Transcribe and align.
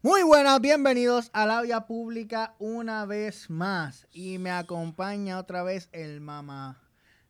Muy 0.00 0.22
buenas, 0.22 0.60
bienvenidos 0.60 1.28
a 1.32 1.44
la 1.44 1.60
vía 1.60 1.80
pública 1.80 2.54
una 2.60 3.04
vez 3.04 3.50
más. 3.50 4.06
Y 4.12 4.38
me 4.38 4.52
acompaña 4.52 5.40
otra 5.40 5.64
vez 5.64 5.88
el 5.90 6.20
mamá 6.20 6.80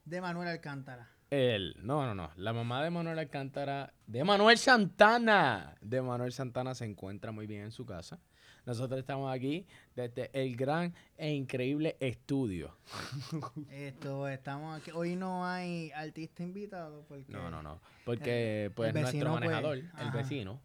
de 0.04 0.20
Manuel 0.20 0.48
Alcántara. 0.48 1.08
El, 1.30 1.76
no, 1.80 2.04
no, 2.04 2.14
no. 2.14 2.30
La 2.36 2.52
mamá 2.52 2.84
de 2.84 2.90
Manuel 2.90 3.18
Alcántara, 3.18 3.94
de 4.06 4.22
Manuel 4.22 4.58
Santana. 4.58 5.76
De 5.80 6.02
Manuel 6.02 6.30
Santana 6.30 6.74
se 6.74 6.84
encuentra 6.84 7.32
muy 7.32 7.46
bien 7.46 7.62
en 7.62 7.72
su 7.72 7.86
casa. 7.86 8.20
Nosotros 8.66 9.00
estamos 9.00 9.34
aquí 9.34 9.66
desde 9.96 10.30
el 10.34 10.54
gran 10.54 10.94
e 11.16 11.30
increíble 11.30 11.96
estudio. 12.00 12.76
Esto, 13.70 14.28
estamos 14.28 14.78
aquí. 14.78 14.90
Hoy 14.90 15.16
no 15.16 15.46
hay 15.46 15.90
artista 15.92 16.42
invitado 16.42 17.06
porque... 17.08 17.32
No, 17.32 17.50
no, 17.50 17.62
no. 17.62 17.80
Porque, 18.04 18.70
pues, 18.74 18.94
el 18.94 19.00
nuestro 19.00 19.30
pues, 19.30 19.40
manejador, 19.40 19.78
el 19.78 20.10
vecino, 20.12 20.60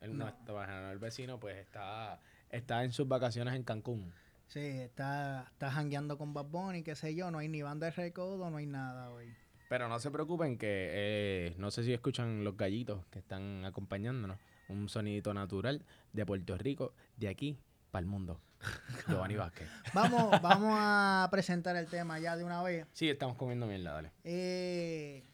el, 0.00 0.16
No. 0.16 0.24
nuestro 0.24 0.62
el 0.90 0.98
vecino, 0.98 1.38
pues, 1.38 1.56
está, 1.56 2.20
está 2.50 2.84
en 2.84 2.92
sus 2.92 3.08
vacaciones 3.08 3.54
en 3.54 3.62
Cancún. 3.62 4.12
Sí, 4.46 4.60
está, 4.60 5.46
está 5.52 5.70
jangueando 5.70 6.16
con 6.16 6.32
Bad 6.32 6.46
Bunny, 6.46 6.82
qué 6.82 6.94
sé 6.94 7.14
yo. 7.14 7.30
No 7.30 7.38
hay 7.38 7.48
ni 7.48 7.62
banda 7.62 7.86
de 7.86 7.92
recodo, 7.92 8.48
no 8.50 8.56
hay 8.56 8.66
nada 8.66 9.10
hoy. 9.10 9.34
Pero 9.68 9.88
no 9.88 9.98
se 9.98 10.10
preocupen 10.10 10.56
que 10.56 10.88
eh, 10.90 11.54
no 11.58 11.70
sé 11.70 11.84
si 11.84 11.92
escuchan 11.92 12.42
los 12.42 12.56
gallitos 12.56 13.04
que 13.10 13.18
están 13.18 13.64
acompañándonos. 13.66 14.38
Un 14.68 14.88
sonidito 14.88 15.34
natural 15.34 15.84
de 16.12 16.24
Puerto 16.26 16.56
Rico, 16.56 16.94
de 17.16 17.28
aquí 17.28 17.58
para 17.90 18.00
el 18.00 18.06
mundo. 18.06 18.40
Giovanni 19.08 19.36
Vázquez. 19.36 19.68
Vamos, 19.92 20.30
vamos 20.42 20.74
a 20.74 21.28
presentar 21.30 21.76
el 21.76 21.86
tema 21.86 22.18
ya 22.18 22.36
de 22.36 22.44
una 22.44 22.62
vez. 22.62 22.86
Sí, 22.92 23.08
estamos 23.08 23.36
comiendo 23.36 23.66
mierda, 23.66 23.92
dale. 23.92 24.12
Eh, 24.24 25.24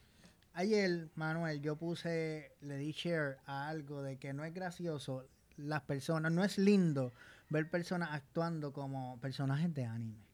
ayer, 0.54 1.10
Manuel, 1.14 1.60
yo 1.60 1.76
puse, 1.76 2.52
le 2.60 2.76
di 2.76 2.92
share 2.92 3.38
a 3.46 3.68
algo 3.68 4.02
de 4.02 4.18
que 4.18 4.32
no 4.32 4.44
es 4.44 4.54
gracioso 4.54 5.28
las 5.56 5.82
personas, 5.82 6.32
no 6.32 6.42
es 6.42 6.58
lindo 6.58 7.12
ver 7.50 7.68
personas 7.70 8.10
actuando 8.12 8.72
como 8.72 9.20
personajes 9.20 9.72
de 9.74 9.84
anime. 9.84 10.26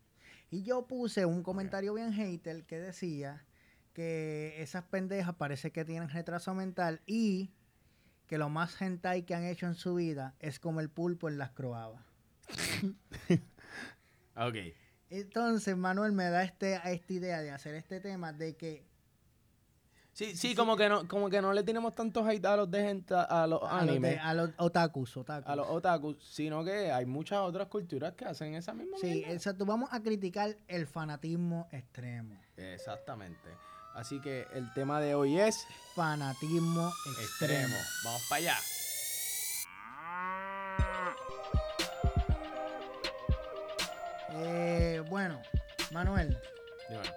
Y 0.51 0.63
yo 0.63 0.87
puse 0.87 1.27
un 1.27 1.43
comentario 1.43 1.95
bien 1.95 2.13
hater 2.13 2.65
que 2.65 2.81
decía 2.81 3.45
que 3.93 4.55
esas 4.63 4.85
pendejas 4.85 5.35
parece 5.35 5.73
que 5.73 5.85
tienen 5.85 6.09
retraso 6.09 6.55
mental 6.55 7.01
y 7.07 7.51
que 8.27 8.39
lo 8.39 8.49
más 8.49 8.81
hentai 8.81 9.25
que 9.25 9.35
han 9.35 9.45
hecho 9.45 9.67
en 9.67 9.75
su 9.75 9.97
vida 9.97 10.35
es 10.39 10.61
como 10.61 10.81
el 10.81 10.89
pulpo 10.89 11.29
en 11.29 11.39
las 11.39 11.51
croabas. 11.51 12.05
Ok. 14.37 14.57
Entonces, 15.11 15.77
Manuel 15.77 16.13
me 16.13 16.31
da 16.31 16.45
este, 16.45 16.81
esta 16.85 17.13
idea 17.13 17.43
de 17.43 17.51
hacer 17.51 17.75
este 17.75 18.01
tema 18.01 18.33
de 18.33 18.57
que 18.57 18.87
Sí, 20.13 20.37
sí, 20.37 20.55
como 20.55 20.77
que 20.77 20.89
no, 20.89 21.07
como 21.09 21.31
que 21.31 21.41
no 21.41 21.53
le 21.53 21.63
tenemos 21.63 21.95
tantos 21.95 22.27
hate 22.29 22.45
a 22.45 22.57
los 22.57 22.71
de 22.71 22.83
gente, 22.83 23.15
a 23.15 23.47
los 23.47 23.63
a 23.63 23.77
los, 23.77 23.87
de- 23.87 23.91
animes, 23.93 24.19
a 24.23 24.35
los 24.35 24.51
otakus, 24.59 25.17
otakus. 25.17 25.49
a 25.51 25.57
los 25.57 25.67
otakus, 25.69 26.17
sino 26.23 26.63
que 26.65 26.91
hay 26.93 27.07
muchas 27.07 27.39
otras 27.39 27.69
culturas 27.69 28.13
que 28.15 28.25
hacen 28.27 28.55
esa 28.55 28.75
misma 28.75 28.97
Sí, 29.01 29.23
exacto. 29.27 29.65
Vamos 29.65 29.89
a 29.93 30.01
criticar 30.03 30.57
el 30.69 30.87
fanatismo 30.87 31.69
extremo. 31.73 32.39
Exactamente. 32.57 33.49
Así 33.95 34.21
que 34.21 34.47
el 34.53 34.73
tema 34.75 35.01
de 35.01 35.15
hoy 35.15 35.39
es 35.39 35.67
Fanatismo 35.95 36.93
extremo. 37.21 37.65
extremo. 37.65 37.77
Vamos 38.05 38.23
para 38.29 38.39
allá. 38.41 38.57
Eh, 44.33 45.03
bueno, 45.09 45.41
Manuel, 45.93 46.37
Dímelo. 46.89 47.11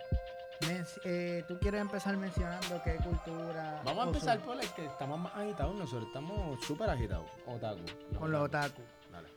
Eh, 1.06 1.44
tú 1.48 1.58
quieres 1.60 1.82
empezar 1.82 2.16
mencionando 2.18 2.82
qué 2.84 2.96
cultura. 2.98 3.82
Vamos 3.86 4.04
a 4.06 4.08
empezar 4.08 4.40
por 4.40 4.60
el 4.62 4.68
que 4.72 4.86
estamos 4.86 5.20
más 5.20 5.36
agitados. 5.36 5.76
Nosotros 5.76 6.08
estamos 6.08 6.64
súper 6.66 6.90
agitados. 6.90 7.30
Otaku. 7.48 7.82
con 8.18 8.32
los 8.32 8.42
otaku. 8.44 8.82
Dale. 9.12 9.28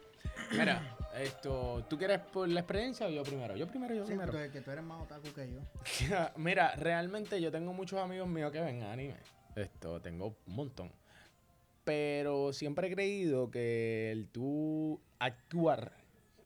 Mira, 0.52 0.96
esto, 1.18 1.84
¿tú 1.88 1.96
quieres 1.98 2.18
por 2.20 2.48
la 2.48 2.60
experiencia 2.60 3.06
o 3.06 3.10
yo 3.10 3.22
primero? 3.22 3.56
Yo 3.56 3.66
primero, 3.66 3.94
yo 3.94 4.02
Sí, 4.04 4.08
primero. 4.08 4.32
tú- 4.32 4.52
que 4.52 4.60
tú 4.60 4.70
eres 4.70 4.84
más 4.84 5.02
otaku 5.02 5.32
que 5.34 5.52
yo. 5.52 5.60
Mira, 6.36 6.74
realmente 6.76 7.40
yo 7.40 7.50
tengo 7.50 7.72
muchos 7.72 7.98
amigos 8.00 8.28
míos 8.28 8.52
que 8.52 8.60
ven 8.60 8.82
anime. 8.82 9.16
Esto, 9.54 10.00
tengo 10.00 10.36
un 10.46 10.54
montón. 10.54 10.92
Pero 11.84 12.52
siempre 12.52 12.88
he 12.88 12.90
creído 12.92 13.50
que 13.50 14.10
el 14.10 14.28
tú 14.28 15.00
actuar 15.18 15.92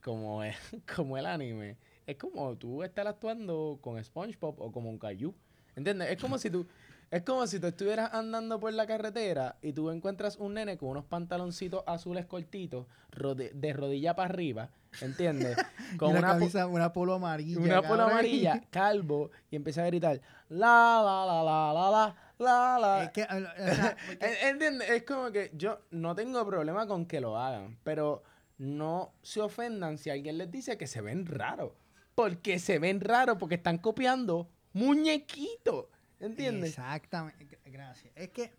como 0.02 0.42
como 0.96 1.16
el 1.18 1.26
anime 1.26 1.76
es 2.10 2.16
como 2.16 2.56
tú 2.56 2.82
estar 2.82 3.06
actuando 3.06 3.78
con 3.80 4.02
SpongeBob 4.02 4.60
o 4.60 4.72
como 4.72 4.90
un 4.90 4.98
Caillou. 4.98 5.34
¿Entiendes? 5.76 6.10
Es 6.10 6.20
como 6.20 6.38
si 6.38 6.50
tú 6.50 6.66
es 7.10 7.22
como 7.22 7.44
si 7.48 7.58
tú 7.58 7.66
estuvieras 7.66 8.14
andando 8.14 8.60
por 8.60 8.72
la 8.72 8.86
carretera 8.86 9.56
y 9.62 9.72
tú 9.72 9.90
encuentras 9.90 10.36
un 10.36 10.54
nene 10.54 10.78
con 10.78 10.90
unos 10.90 11.04
pantaloncitos 11.04 11.82
azules 11.86 12.24
cortitos 12.26 12.86
rode- 13.10 13.50
de 13.52 13.72
rodilla 13.72 14.14
para 14.14 14.28
arriba, 14.28 14.70
¿entiendes? 15.00 15.56
Con 15.98 16.10
una 16.10 16.20
camisa, 16.20 16.68
una 16.68 16.92
polo 16.92 17.14
amarilla. 17.14 17.58
una 17.60 17.82
cabrón. 17.82 18.00
amarilla, 18.02 18.62
calvo, 18.70 19.30
y 19.50 19.56
empieza 19.56 19.82
a 19.82 19.86
gritar, 19.86 20.20
la, 20.48 21.02
la, 21.04 21.26
la, 21.26 21.42
la, 21.42 21.72
la, 21.72 21.90
la, 21.90 22.16
la, 22.38 22.78
la. 22.78 23.02
Es 23.04 23.10
que, 23.10 23.22
o 23.24 23.26
sea, 23.74 23.96
porque- 24.06 24.26
En- 24.26 24.48
¿Entiendes? 24.50 24.90
Es 24.90 25.02
como 25.02 25.32
que 25.32 25.50
yo 25.54 25.80
no 25.90 26.14
tengo 26.14 26.46
problema 26.46 26.86
con 26.86 27.06
que 27.06 27.20
lo 27.20 27.36
hagan, 27.36 27.76
pero 27.82 28.22
no 28.58 29.14
se 29.22 29.40
ofendan 29.40 29.98
si 29.98 30.10
alguien 30.10 30.38
les 30.38 30.48
dice 30.52 30.78
que 30.78 30.86
se 30.86 31.00
ven 31.00 31.26
raros. 31.26 31.72
Porque 32.20 32.58
se 32.58 32.78
ven 32.78 33.00
raros, 33.00 33.38
porque 33.38 33.54
están 33.54 33.78
copiando 33.78 34.50
muñequitos. 34.74 35.86
¿Entiendes? 36.18 36.70
Exactamente, 36.70 37.58
gracias. 37.64 38.12
Es 38.14 38.28
que, 38.28 38.52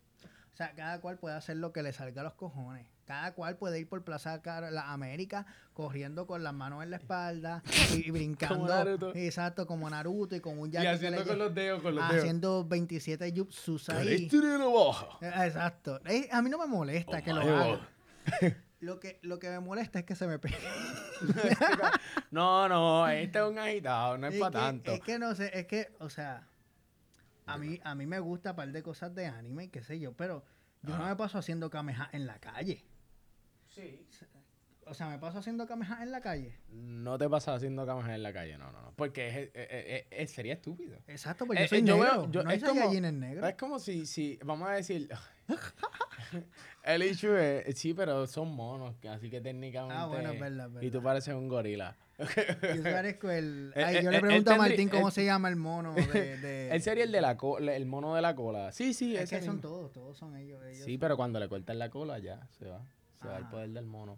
o 0.51 0.55
sea, 0.55 0.73
cada 0.73 0.99
cual 0.99 1.19
puede 1.19 1.35
hacer 1.35 1.57
lo 1.57 1.71
que 1.71 1.83
le 1.83 1.93
salga 1.93 2.21
a 2.21 2.23
los 2.23 2.33
cojones. 2.33 2.87
Cada 3.05 3.33
cual 3.33 3.57
puede 3.57 3.79
ir 3.79 3.87
por 3.87 4.03
Plaza 4.03 4.41
la 4.71 4.91
América 4.91 5.45
corriendo 5.73 6.25
con 6.25 6.43
las 6.43 6.53
manos 6.53 6.81
en 6.81 6.89
la 6.89 6.97
espalda 6.97 7.61
y, 7.93 8.07
y 8.07 8.11
brincando. 8.11 8.67
Naruto. 8.67 9.13
Exacto, 9.13 9.67
como 9.67 9.89
Naruto 9.89 10.35
y 10.35 10.39
con 10.39 10.57
un 10.57 10.69
Y 10.69 10.71
jacket 10.71 10.89
que 10.89 10.95
haciendo 11.07 11.19
le 11.19 11.27
con 11.27 11.37
los 11.39 11.53
dedos, 11.53 11.81
con 11.83 11.95
los 11.95 12.07
dedos. 12.07 12.21
haciendo 12.23 12.65
27 12.65 13.33
jutsus 13.35 13.89
ahí. 13.89 14.29
Eh, 15.21 15.31
Exacto. 15.45 15.99
Eh, 16.05 16.29
a 16.31 16.41
mí 16.41 16.49
no 16.49 16.57
me 16.57 16.65
molesta 16.65 17.21
que 17.21 17.31
lo 17.33 17.41
hagan. 17.41 17.79
Lo 18.81 18.99
que, 18.99 19.19
lo 19.21 19.39
que 19.39 19.49
me 19.49 19.59
molesta 19.59 19.99
es 19.99 20.05
que 20.05 20.15
se 20.15 20.27
me 20.27 20.37
pegue. 20.39 20.57
No, 22.31 22.67
no, 22.69 23.07
este 23.09 23.39
es 23.39 23.45
un 23.45 23.59
agitado, 23.59 24.17
no 24.17 24.27
es, 24.27 24.33
Es 24.35 24.39
para 24.39 24.51
tanto. 24.59 24.91
Es 24.91 25.01
que 25.01 25.19
no 25.19 25.35
sé, 25.35 25.51
es 25.57 25.67
que, 25.67 25.93
o 25.99 26.09
sea, 26.09 26.47
a 27.45 27.57
mí, 27.57 27.79
a 27.83 27.93
mí 27.95 28.05
me 28.05 28.19
gusta 28.19 28.51
un 28.51 28.55
par 28.55 28.71
de 28.71 28.81
cosas 28.81 29.13
de 29.13 29.25
anime 29.27 29.65
y 29.65 29.67
qué 29.67 29.83
sé 29.83 29.99
yo, 29.99 30.13
pero 30.13 30.43
yo 30.81 30.97
no 30.97 31.05
me 31.05 31.15
paso 31.15 31.37
haciendo 31.37 31.69
kameha 31.69 32.09
en 32.13 32.25
la 32.25 32.39
calle. 32.39 32.83
Sí. 33.67 34.05
O 34.87 34.93
sea, 34.93 35.07
me 35.09 35.19
paso 35.19 35.39
haciendo 35.39 35.67
kameha 35.67 36.01
en 36.01 36.11
la 36.11 36.21
calle. 36.21 36.57
No 36.69 37.17
te 37.17 37.29
pasas 37.29 37.57
haciendo 37.57 37.85
camas 37.85 38.09
en 38.09 38.23
la 38.23 38.33
calle, 38.33 38.57
no, 38.57 38.71
no, 38.71 38.81
no. 38.81 38.93
Porque 38.95 39.27
es, 39.29 39.35
es- 39.53 39.69
es- 39.85 40.05
es- 40.09 40.31
sería 40.31 40.53
estúpido. 40.53 40.97
Exacto, 41.07 41.45
porque 41.45 41.61
Eh, 41.63 41.65
yo 41.65 41.69
soy 41.69 41.79
eh, 41.79 41.83
yo 41.83 41.95
negro. 41.97 42.11
veo- 42.23 42.31
yo- 42.31 42.43
no 42.43 42.49
hay 42.49 42.57
es 42.57 42.63
como- 42.63 42.75
Saiyajines 42.81 43.13
negros. 43.13 43.49
Es 43.49 43.55
como 43.55 43.79
si, 43.79 44.05
si, 44.05 44.39
vamos 44.43 44.67
a 44.69 44.71
decir, 44.73 45.09
el 46.83 47.03
issue 47.03 47.35
es, 47.37 47.77
sí, 47.77 47.93
pero 47.93 48.25
son 48.27 48.53
monos, 48.55 48.95
así 49.09 49.29
que 49.29 49.41
técnicamente... 49.41 49.95
Ah, 49.97 50.05
bueno, 50.05 50.31
es 50.31 50.39
verdad, 50.39 50.69
es 50.77 50.83
Y 50.83 50.91
tú 50.91 51.01
pareces 51.01 51.33
un 51.33 51.47
gorila. 51.47 51.95
Yo 52.75 52.83
parezco 52.83 53.29
el... 53.29 53.73
Eh, 53.75 53.83
Ay, 53.83 53.97
eh, 53.97 54.03
yo 54.03 54.09
eh, 54.09 54.11
le 54.11 54.17
él 54.17 54.21
pregunto 54.21 54.51
a 54.51 54.57
Martín 54.57 54.89
cómo 54.89 55.09
se 55.11 55.25
llama 55.25 55.49
el 55.49 55.55
mono 55.55 55.93
de... 55.93 56.03
de- 56.37 56.71
Él 56.71 56.81
sería 56.81 57.03
el 57.03 57.11
de 57.11 57.21
la 57.21 57.37
cola, 57.37 57.75
el 57.75 57.85
mono 57.85 58.15
de 58.15 58.21
la 58.21 58.35
cola. 58.35 58.71
Sí, 58.71 58.93
sí, 58.93 59.15
es 59.15 59.23
ese 59.23 59.39
que 59.39 59.45
son 59.45 59.59
todos, 59.61 59.91
todos 59.91 60.17
son 60.17 60.35
ellos. 60.35 60.63
ellos 60.65 60.85
Sí, 60.85 60.93
son- 60.93 60.99
pero 60.99 61.17
cuando 61.17 61.39
le 61.39 61.47
cortan 61.49 61.79
la 61.79 61.89
cola 61.89 62.19
ya 62.19 62.47
se 62.59 62.65
va. 62.67 62.81
Se 63.21 63.27
va 63.27 63.37
el 63.37 63.45
poder 63.45 63.69
del 63.69 63.85
mono. 63.85 64.17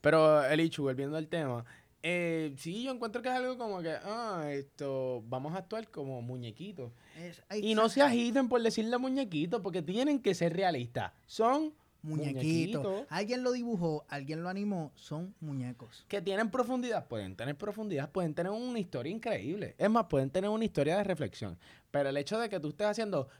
Pero 0.00 0.44
el 0.44 0.60
Ichu, 0.60 0.82
volviendo 0.82 1.16
al 1.16 1.28
tema, 1.28 1.64
eh, 2.06 2.52
sí, 2.58 2.82
yo 2.84 2.92
encuentro 2.92 3.22
que 3.22 3.28
es 3.30 3.34
algo 3.34 3.56
como 3.56 3.80
que, 3.80 3.90
ah, 4.04 4.46
esto, 4.50 5.22
vamos 5.26 5.54
a 5.54 5.58
actuar 5.58 5.88
como 5.88 6.20
muñequitos. 6.20 6.92
es- 7.18 7.42
Y 7.64 7.74
no 7.74 7.88
se 7.88 8.02
agiten 8.02 8.48
por 8.48 8.60
decirle 8.62 8.98
muñequitos, 8.98 9.62
porque 9.62 9.80
tienen 9.80 10.20
que 10.20 10.34
ser 10.34 10.52
realistas. 10.54 11.12
Son 11.26 11.72
Muñequitos. 12.02 13.06
Alguien 13.08 13.42
lo 13.42 13.52
dibujó, 13.52 14.04
alguien 14.10 14.42
lo 14.42 14.50
animó, 14.50 14.92
son 14.94 15.34
muñecos. 15.40 16.04
que 16.06 16.20
tienen 16.20 16.50
profundidad. 16.50 17.08
Pueden 17.08 17.34
tener 17.34 17.56
profundidad, 17.56 18.10
pueden 18.12 18.34
tener 18.34 18.52
una 18.52 18.78
historia 18.78 19.10
increíble. 19.10 19.74
Es 19.78 19.88
más, 19.88 20.04
pueden 20.04 20.28
tener 20.28 20.50
una 20.50 20.66
historia 20.66 20.98
de 20.98 21.04
reflexión. 21.04 21.56
Pero 21.90 22.10
el 22.10 22.18
hecho 22.18 22.38
de 22.38 22.50
que 22.50 22.60
tú 22.60 22.68
estés 22.68 22.88
haciendo... 22.88 23.30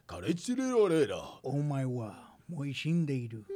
Oh 1.43 1.59
my 1.59 1.85
wow, 1.85 2.15
muy 2.49 2.73
shindeiru. 2.73 3.45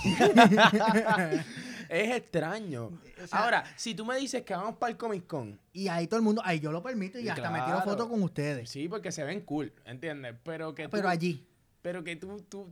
es 1.90 2.16
extraño. 2.16 2.86
O 3.22 3.26
sea, 3.26 3.38
Ahora, 3.44 3.64
si 3.76 3.94
tú 3.94 4.04
me 4.04 4.16
dices 4.16 4.42
que 4.42 4.54
vamos 4.54 4.76
para 4.76 4.92
el 4.92 4.96
Comic 4.96 5.26
Con, 5.26 5.58
Y 5.72 5.88
ahí 5.88 6.06
todo 6.06 6.16
el 6.18 6.24
mundo, 6.24 6.40
ahí 6.44 6.60
yo 6.60 6.70
lo 6.72 6.82
permito 6.82 7.18
y 7.18 7.24
Y 7.24 7.28
hasta 7.28 7.50
me 7.50 7.58
tiro 7.60 7.76
claro. 7.76 7.90
fotos 7.90 8.08
con 8.08 8.22
ustedes. 8.22 8.68
sí, 8.70 8.88
porque 8.88 9.12
se 9.12 9.24
ven 9.24 9.40
cool, 9.42 9.72
¿entiendes? 9.84 10.36
Pero 10.44 10.74
que 10.74 10.84
tú, 10.84 10.90
Pero 10.96 11.08
allí. 11.08 11.46
pero 11.82 12.02
que 12.04 12.16
tú, 12.16 12.40
tú, 12.48 12.68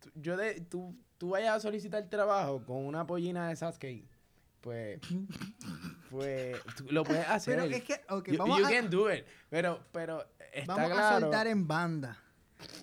tú- 0.00 0.10
yo 0.14 0.36
de, 0.36 0.60
tú, 0.60 0.94
tú 1.18 1.30
vayas 1.30 1.56
a 1.56 1.60
solicitar 1.60 2.02
trabajo 2.08 2.64
con 2.64 2.78
una 2.86 3.06
pollina 3.06 3.48
de 3.48 3.56
Sasuke, 3.56 4.04
pues, 4.60 5.00
pues, 6.10 6.56
tú 6.76 6.84
lo 6.90 7.04
puedes 7.04 7.26
hacer. 7.28 7.58
Pero 7.58 7.74
es 7.76 7.82
que, 7.84 8.00
You- 8.32 8.38
vamos, 8.38 8.58
you 8.58 8.66
a, 8.66 8.70
can 8.70 8.90
do 8.90 9.12
it. 9.12 9.24
Pero, 9.48 9.80
pero 9.92 10.24
está 10.52 10.74
vamos 10.74 10.90
a 10.92 10.94
claro. 10.94 11.20
soltar 11.20 11.46
en 11.46 11.66
banda. 11.66 12.18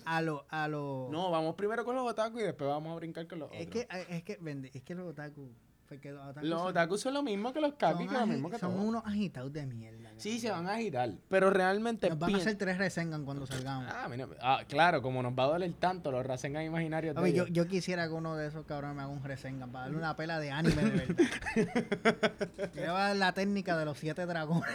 a 0.06 0.22
lo, 0.22 0.46
a 0.50 0.68
lo... 0.68 1.08
No, 1.12 1.30
vamos 1.30 1.54
primero 1.56 1.86
con 1.86 1.96
los 1.96 2.10
otaku 2.10 2.40
y 2.40 2.44
después 2.44 2.68
vamos 2.68 2.92
a 2.94 2.96
brincar 2.96 3.28
con 3.28 3.40
los 3.40 3.52
es 3.54 3.68
otros. 3.68 3.86
que, 3.86 4.16
es 4.16 4.24
que, 4.24 4.70
es 4.74 4.82
que 4.84 4.96
los 4.96 5.08
otaku... 5.08 5.52
porque 5.88 6.12
los 6.12 6.26
otaku 6.28 6.46
los 6.46 6.60
son- 6.60 6.70
otaku 6.70 6.98
son 6.98 7.14
lo 7.14 7.24
mismo 7.24 7.54
que 7.54 7.62
los 7.62 7.74
kaki, 7.74 8.06
son 8.06 8.08
que 8.08 8.20
lo 8.20 8.28
mismo 8.28 8.50
que 8.50 8.60
son 8.60 8.74
todos. 8.74 8.86
unos 8.86 9.06
agitados 9.06 9.54
de 9.54 9.66
mierda. 9.66 10.10
Sí, 10.18 10.40
se 10.40 10.50
van 10.50 10.68
a 10.68 10.74
agitar. 10.74 11.12
Pero 11.30 11.50
realmente. 11.52 12.10
Nos 12.10 12.18
van 12.20 12.34
a 12.34 12.38
hacer 12.38 12.58
tres 12.58 12.78
resengan 12.78 13.24
cuando 13.24 13.46
salgamos. 13.46 13.92
Ah, 13.94 14.08
mira, 14.10 14.28
ah, 14.42 14.64
claro, 14.68 15.02
como 15.02 15.22
nos 15.22 15.34
va 15.34 15.44
a 15.44 15.48
doler 15.48 15.72
tanto 15.74 16.12
los 16.12 16.26
Rasengan 16.26 16.64
imaginarios 16.64 17.16
de 17.16 17.22
Oye, 17.22 17.34
yo, 17.34 17.48
yo 17.48 17.68
quisiera 17.68 18.08
que 18.08 18.14
uno 18.14 18.36
de 18.36 18.48
esos 18.48 18.66
cabrones 18.66 18.96
me 18.98 19.04
haga 19.04 19.12
un 19.12 19.24
resengan 19.24 19.72
para 19.72 19.86
darle 19.86 19.98
una 19.98 20.16
pela 20.16 20.40
de 20.40 20.52
anime 20.52 20.84
de 20.84 20.90
verdad. 21.06 22.72
Lleva 22.74 23.14
la 23.14 23.34
técnica 23.34 23.78
de 23.78 23.86
los 23.86 23.98
siete 23.98 24.26
dragones. 24.26 24.70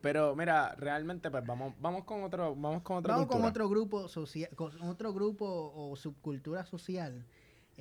Pero 0.00 0.34
mira, 0.34 0.74
realmente, 0.76 1.30
pues 1.30 1.46
vamos, 1.46 1.74
vamos 1.80 2.04
con 2.04 2.24
otro, 2.24 2.56
vamos 2.56 2.82
con 2.82 2.96
otra 2.96 3.14
Vamos 3.14 3.28
con 3.28 3.44
otro 3.44 3.68
grupo 3.68 4.08
social, 4.08 4.50
con 4.56 4.72
otro 4.82 5.12
grupo 5.14 5.72
o 5.74 5.94
subcultura 5.94 6.64
social 6.66 7.24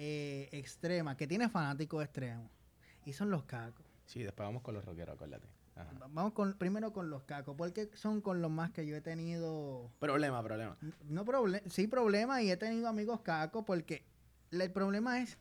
eh, 0.03 0.50
extrema 0.51 1.15
que 1.15 1.27
tiene 1.27 1.48
fanáticos 1.48 2.03
extremos. 2.03 2.50
Y 3.06 3.13
son 3.13 3.30
los 3.30 3.44
cacos. 3.44 3.86
Sí, 4.06 4.24
después 4.24 4.48
vamos 4.48 4.63
con 4.63 4.74
los 4.74 4.83
rockeros, 4.83 5.13
acuérdate. 5.13 5.48
Ajá. 5.75 5.92
Vamos 6.09 6.33
con, 6.33 6.56
primero 6.56 6.92
con 6.92 7.12
los 7.12 7.21
cacos, 7.21 7.56
porque 7.56 7.88
son 7.94 8.19
con 8.19 8.42
los 8.42 8.50
más 8.50 8.71
que 8.71 8.88
yo 8.88 8.95
he 8.95 9.01
tenido 9.01 9.92
Problema, 10.00 10.42
problema. 10.42 10.75
No 11.03 11.24
problema, 11.24 11.63
sí 11.69 11.86
problema 11.86 12.42
y 12.42 12.50
he 12.50 12.57
tenido 12.57 12.88
amigos 12.88 13.21
caco 13.21 13.63
porque 13.63 14.03
el 14.50 14.71
problema 14.71 15.19
es, 15.21 15.38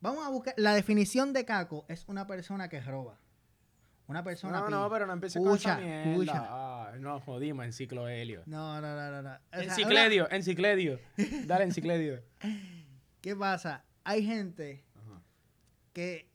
vamos 0.00 0.24
a 0.24 0.30
buscar, 0.30 0.54
la 0.56 0.72
definición 0.72 1.34
de 1.34 1.44
caco 1.44 1.84
es 1.88 2.04
una 2.08 2.26
persona 2.26 2.70
que 2.70 2.80
roba. 2.80 3.20
Una 4.06 4.24
persona... 4.24 4.60
No, 4.60 4.70
no, 4.70 4.90
pero 4.90 5.06
no 5.06 5.12
empieces 5.12 5.42
con 5.42 5.54
esa 5.54 5.76
mierda. 5.76 6.46
Ah, 6.48 6.92
no, 6.98 7.20
jodimos, 7.20 7.66
enciclohelio. 7.66 8.44
No, 8.46 8.80
no, 8.80 8.96
no, 8.96 9.10
no. 9.10 9.22
no. 9.22 9.34
O 9.34 9.36
sea, 9.52 9.62
Encicledio, 9.62 10.30
encicledio. 10.30 10.98
Dale, 11.46 11.64
encicledio. 11.64 12.22
¿Qué 13.20 13.34
pasa? 13.36 13.84
Hay 14.04 14.24
gente 14.24 14.84
Ajá. 14.94 15.22
que 15.92 16.28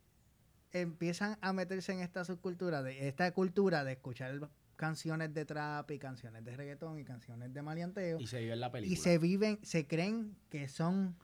empiezan 0.72 1.38
a 1.42 1.54
meterse 1.54 1.92
en 1.94 2.00
esta 2.00 2.26
subcultura, 2.26 2.82
de 2.84 3.08
esta 3.08 3.32
cultura 3.32 3.84
de 3.84 3.94
escuchar 3.94 4.50
canciones 4.76 5.34
de 5.34 5.46
trap 5.46 5.90
y 5.92 6.00
canciones 6.00 6.44
de 6.44 6.56
reggaetón 6.56 7.00
y 7.00 7.04
canciones 7.04 7.54
de 7.54 7.62
maleanteo. 7.62 8.20
Y 8.20 8.28
se 8.28 8.42
vio 8.42 8.54
en 8.54 8.60
la 8.60 8.72
película. 8.72 8.94
y 8.94 9.02
se 9.02 9.18
viven, 9.18 9.60
se 9.64 9.88
creen 9.88 10.36
que 10.50 10.68
son 10.68 11.16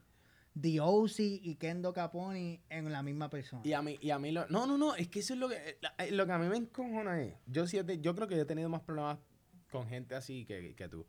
The 0.60 0.80
OC 0.82 1.20
y 1.20 1.56
Kendo 1.56 1.94
Caponi 1.94 2.62
en 2.70 2.92
la 2.92 3.04
misma 3.04 3.30
persona. 3.30 3.62
Y 3.66 3.74
a 3.74 3.82
mí, 3.82 3.98
y 4.02 4.12
a 4.12 4.20
mí 4.20 4.32
lo. 4.32 4.48
No, 4.48 4.66
no, 4.66 4.78
no, 4.78 4.96
es 4.96 5.08
que 5.10 5.20
eso 5.20 5.34
es 5.34 5.40
lo 5.40 5.50
que. 5.50 5.78
la- 5.82 5.94
eh, 6.06 6.12
Lo 6.12 6.26
que 6.26 6.32
a 6.32 6.38
mí 6.38 6.48
me 6.48 6.58
encojona 6.58 7.22
es. 7.22 7.34
Yo 7.48 7.68
sí 7.68 7.80
yo 8.02 8.16
creo 8.16 8.28
que 8.28 8.36
yo 8.36 8.42
he 8.44 8.46
tenido 8.46 8.70
más 8.70 8.82
problemas 8.82 9.18
con 9.72 9.88
gente 9.88 10.16
así 10.16 10.46
que, 10.46 10.74
que 10.76 10.88
tú. 10.90 11.06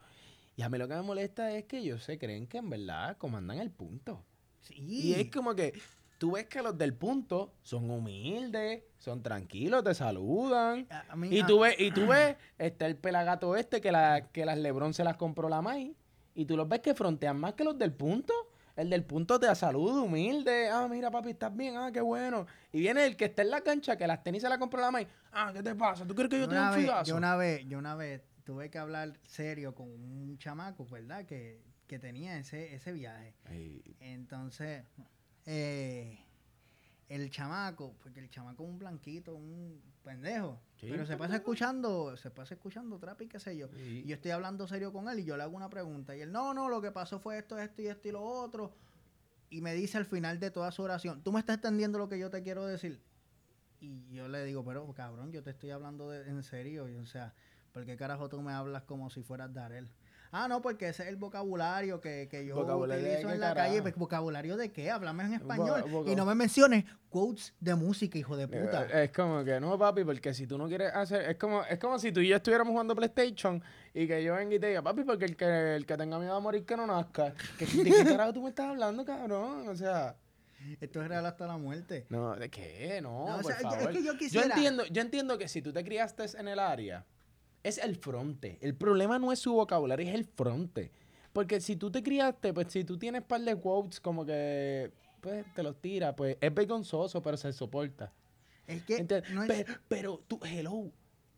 Y 0.57 0.63
a 0.63 0.69
mí 0.69 0.77
lo 0.79 0.89
que 0.89 0.95
me 0.95 1.03
molesta 1.03 1.53
es 1.53 1.65
que 1.65 1.79
ellos 1.79 2.03
se 2.05 2.19
creen 2.19 2.47
que 2.47 2.59
en 2.59 2.69
verdad 2.69 3.17
comandan 3.17 3.59
el 3.59 3.71
punto. 3.71 4.25
Sí. 4.61 4.75
Y 4.79 5.15
es 5.15 5.31
como 5.31 5.55
que 5.55 5.73
tú 6.19 6.33
ves 6.33 6.47
que 6.47 6.61
los 6.63 6.77
del 6.77 6.95
punto 6.95 7.55
son 7.63 7.91
humildes, 7.91 8.83
son 8.99 9.23
tranquilos, 9.23 9.83
te 9.85 9.95
saludan. 9.95 10.87
A- 11.09 11.17
mí- 11.17 11.29
Y 11.37 11.43
tú 11.45 11.61
ves, 11.61 11.75
y 11.79 11.91
tú 11.91 12.07
ves, 12.07 12.37
está 12.59 12.87
el 12.87 12.97
pelagato 12.97 13.57
este 13.57 13.81
que, 13.81 13.91
la, 13.91 14.29
que 14.33 14.45
las 14.45 14.59
Lebron 14.59 14.93
se 14.95 15.03
las 15.05 15.17
compró 15.17 15.49
la 15.49 15.63
May. 15.63 15.95
Y 16.35 16.45
tú 16.45 16.57
los 16.57 16.69
ves 16.69 16.81
que 16.81 16.95
frontean 16.95 17.39
más 17.41 17.55
que 17.55 17.65
los 17.65 17.79
del 17.79 17.93
punto. 17.93 18.33
El 18.77 18.89
del 18.89 19.05
punto 19.05 19.39
te 19.39 19.53
saluda, 19.55 20.01
humilde. 20.01 20.69
Ah, 20.71 20.87
mira, 20.89 21.11
papi, 21.11 21.31
estás 21.31 21.55
bien. 21.55 21.77
Ah, 21.77 21.91
qué 21.93 22.01
bueno. 22.01 22.47
Y 22.73 22.81
viene 22.81 23.05
el 23.05 23.17
que 23.17 23.27
está 23.27 23.43
en 23.43 23.51
la 23.51 23.61
cancha, 23.63 23.97
que 23.97 24.07
las 24.07 24.23
tenis 24.23 24.43
se 24.43 24.49
las 24.49 24.59
compró 24.59 24.81
la 24.81 24.91
May. 24.91 25.07
Ah, 25.33 25.51
¿qué 25.53 25.63
te 25.63 25.75
pasa? 25.75 26.07
¿Tú 26.07 26.15
crees 26.15 26.31
que 26.31 26.39
yo 26.39 26.49
te 26.49 26.55
doy 26.55 26.63
una 26.65 26.71
un 26.73 26.81
figazo? 26.81 27.05
yo 27.11 27.17
una 27.17 27.37
vez, 27.37 27.67
yo 27.67 27.79
una 27.79 27.95
vez 27.97 28.23
tuve 28.45 28.71
que 28.71 28.79
hablar 28.79 29.19
serio 29.25 29.75
con 29.75 29.89
un 29.89 30.39
chamaco, 30.39 30.87
¿verdad? 30.87 31.27
Que, 31.27 31.61
que 31.91 31.99
tenía 31.99 32.39
ese, 32.39 32.73
ese 32.73 32.93
viaje. 32.93 33.35
Ay, 33.47 33.83
Entonces, 33.99 34.85
eh, 35.45 36.21
el 37.09 37.29
chamaco, 37.31 37.97
porque 38.01 38.21
el 38.21 38.31
chamaco 38.31 38.63
es 38.63 38.69
un 38.71 38.79
blanquito, 38.79 39.35
un 39.35 39.83
pendejo, 40.05 40.63
Sí, 40.77 40.87
pero 40.89 41.05
se 41.05 41.17
pasa 41.17 41.35
escuchando, 41.35 42.17
se 42.17 42.31
pasa 42.31 42.55
escuchando 42.55 42.97
trap 43.01 43.23
y 43.23 43.27
qué 43.27 43.41
sé 43.41 43.57
yo. 43.57 43.67
Sí. 43.75 44.03
Y 44.05 44.07
yo 44.09 44.15
estoy 44.15 44.31
hablando 44.31 44.69
serio 44.69 44.93
con 44.93 45.09
él 45.09 45.19
y 45.19 45.25
yo 45.25 45.37
le 45.37 45.43
hago 45.43 45.57
una 45.57 45.69
pregunta. 45.69 46.17
Y 46.17 46.21
él, 46.21 46.31
no, 46.31 46.55
no, 46.55 46.69
lo 46.69 46.81
que 46.81 46.93
pasó 46.93 47.19
fue 47.19 47.39
esto, 47.39 47.59
esto 47.59 47.83
y 47.83 47.89
esto 47.89 48.07
y 48.07 48.13
lo 48.13 48.23
otro. 48.23 48.73
Y 49.51 49.61
me 49.61 49.75
dice 49.75 49.99
al 49.99 50.07
final 50.07 50.39
de 50.39 50.53
toda 50.53 50.71
su 50.71 50.83
oración, 50.85 51.25
¿tú 51.25 51.33
me 51.33 51.41
estás 51.41 51.57
entendiendo 51.57 51.99
lo 51.99 52.09
que 52.09 52.21
yo 52.21 52.31
te 52.31 52.45
quiero 52.45 52.67
decir? 52.67 53.03
Y 53.81 54.15
yo 54.15 54.29
le 54.29 54.45
digo, 54.45 54.65
pero 54.65 54.87
cabrón, 54.95 55.33
yo 55.33 55.43
te 55.43 55.51
estoy 55.51 55.71
hablando 55.71 56.09
de- 56.09 56.29
en 56.31 56.45
serio. 56.45 56.89
Y, 56.89 56.95
o 56.95 57.07
sea, 57.07 57.35
¿por 57.73 57.85
qué 57.85 57.97
carajo 57.97 58.29
tú 58.29 58.41
me 58.43 58.53
hablas 58.53 58.85
como 58.85 59.11
si 59.11 59.25
fueras 59.25 59.53
Darel? 59.53 59.91
Ah, 60.33 60.47
no, 60.47 60.63
porque 60.63 60.89
ese 60.89 61.03
es 61.03 61.09
el 61.09 61.17
vocabulario 61.17 62.01
que, 62.01 62.29
que 62.31 62.47
yo 62.47 62.55
¿Vocabulario 62.55 63.05
utilizo 63.05 63.31
en 63.31 63.41
la 63.41 63.49
carajo? 63.49 63.69
calle. 63.69 63.83
Pues, 63.83 63.97
¿Vocabulario 63.97 64.57
de 64.57 64.71
qué? 64.71 64.91
Háblame 64.91 65.25
en 65.25 65.35
español. 65.35 65.85
Y 66.07 66.15
no 66.15 66.25
me 66.25 66.35
menciones 66.37 66.85
quotes 67.09 67.53
de 67.59 67.75
música, 67.75 68.17
hijo 68.17 68.37
de 68.37 68.47
puta. 68.47 68.87
Eh, 68.87 69.05
Es 69.05 69.11
como 69.13 69.43
que 69.43 69.59
no, 69.59 69.77
papi, 69.77 70.05
porque 70.05 70.33
si 70.33 70.47
tú 70.47 70.57
no 70.57 70.69
quieres 70.69 70.95
hacer. 70.95 71.29
Es 71.31 71.37
como, 71.37 71.65
es 71.65 71.79
como 71.81 71.99
si 71.99 72.13
tú 72.13 72.21
y 72.21 72.29
yo 72.29 72.37
estuviéramos 72.37 72.71
jugando 72.71 72.95
PlayStation 72.95 73.61
y 73.93 74.07
que 74.07 74.23
yo 74.23 74.37
venga 74.37 74.55
y 74.55 74.61
te 74.61 74.69
diga, 74.69 74.83
papi, 74.83 75.03
porque 75.03 75.25
el 75.25 75.37
que, 75.37 75.75
el 75.77 75.85
que 75.85 75.97
tenga 75.97 76.19
miedo 76.21 76.35
a 76.35 76.41
morir 76.41 76.65
que 76.65 76.77
no 76.77 76.87
nazca. 76.87 77.35
¿Qué- 77.59 77.67
¿De 77.67 77.91
qué 77.91 78.05
carajo 78.05 78.33
tú 78.33 78.43
me 78.43 78.51
estás 78.51 78.67
hablando, 78.71 79.05
cabrón? 79.05 79.69
O 79.69 79.75
sea. 79.75 80.15
Esto 80.81 81.01
es 81.03 81.09
real 81.09 81.25
hasta 81.25 81.47
la 81.47 81.57
muerte. 81.57 82.05
No, 82.11 82.37
¿de 82.37 82.51
qué? 82.51 83.01
No, 83.03 83.27
No, 83.27 83.37
o 83.39 83.41
por 83.41 83.51
sea, 83.53 83.63
yo- 83.63 83.69
es 83.71 83.75
favor. 83.77 83.93
que 83.95 84.05
yo 84.05 84.17
quisiera- 84.19 84.47
entiendo, 84.47 84.85
yo 84.87 85.01
entiendo 85.01 85.39
que 85.39 85.49
si 85.49 85.63
tú 85.63 85.73
te 85.73 85.83
criaste 85.83 86.25
en 86.39 86.49
el 86.49 86.59
área, 86.59 87.05
es 87.63 87.79
el 87.79 87.97
fronte. 87.97 88.59
El 88.61 88.75
problema 88.75 89.19
no 89.19 89.33
es 89.33 89.39
su 89.39 89.53
vocabulario, 89.55 90.09
es 90.09 90.15
el 90.15 90.25
fronte. 90.25 90.91
Porque 91.33 91.61
si 91.61 91.77
tú 91.77 91.91
te 91.91 92.03
criaste, 92.03 92.53
pues 92.53 92.69
si 92.73 92.85
tú 92.85 92.99
tienes 92.99 93.23
par 93.23 93.41
de 93.43 93.55
quotes 93.57 94.01
como 94.01 94.25
que 94.27 94.91
pues 95.21 95.45
te 95.55 95.63
los 95.63 95.81
tira, 95.81 96.17
pues 96.17 96.37
es 96.41 96.55
vergonzoso, 96.55 97.21
pero 97.23 97.37
se 97.37 97.53
soporta. 97.53 98.13
Es 98.67 98.83
que 98.85 99.07
no 99.33 99.43
es- 99.45 99.49
Pe- 99.49 99.67
pero, 99.89 100.23
tú, 100.27 100.41
hello, 100.45 100.91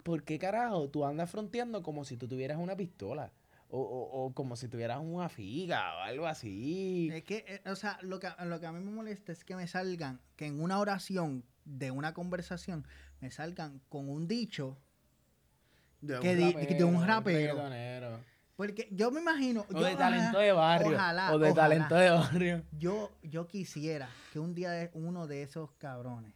¿por 0.05 0.23
qué 0.23 0.39
carajo 0.39 0.89
tú 0.89 1.05
andas 1.05 1.29
fronteando 1.31 1.83
como 1.83 2.05
si 2.05 2.17
tú 2.17 2.29
tuvieras 2.29 2.59
una 2.59 2.77
pistola? 2.77 3.33
O, 3.69 3.81
o- 3.81 4.25
o 4.27 4.35
como 4.35 4.55
si 4.55 4.69
tuvieras 4.69 5.01
una 5.03 5.29
figa 5.31 5.97
o 5.97 6.01
algo 6.01 6.27
así. 6.27 7.09
Es 7.11 7.25
que, 7.25 7.45
eh, 7.49 7.71
o 7.71 7.75
sea, 7.75 7.99
lo 8.03 8.21
que, 8.21 8.29
lo 8.45 8.61
que 8.61 8.67
a 8.67 8.73
mí 8.73 8.81
me 8.85 8.91
molesta 8.93 9.33
es 9.33 9.45
que 9.45 9.57
me 9.57 9.67
salgan, 9.67 10.21
que 10.37 10.47
en 10.47 10.61
una 10.61 10.79
oración 10.79 11.45
de 11.65 11.91
una 11.91 12.13
conversación, 12.15 12.87
me 13.21 13.31
salgan 13.31 13.81
con 13.89 14.09
un 14.11 14.29
dicho. 14.29 14.77
De 16.03 16.21
que 16.21 16.37
di- 16.37 16.53
de 16.53 16.85
un 16.85 17.07
rapero. 17.07 17.57
Porque 18.57 18.87
yo 18.93 19.11
me 19.11 19.21
imagino. 19.21 19.65
O 19.73 19.81
yo, 19.81 19.87
de 19.87 19.97
talento 19.97 20.39
de 20.39 20.53
barrio. 20.53 20.93
ojalá, 20.93 21.33
o 21.33 21.39
de 21.39 21.51
ojalá. 21.51 21.65
talento 21.69 21.95
de 21.95 22.11
barrio. 22.11 22.63
Yo, 22.79 23.11
yo 23.23 23.49
quisiera 23.49 24.09
que 24.33 24.39
un 24.39 24.55
día 24.55 24.71
de- 24.73 24.91
uno 24.93 25.27
de 25.27 25.43
esos 25.43 25.71
cabrones 25.79 26.35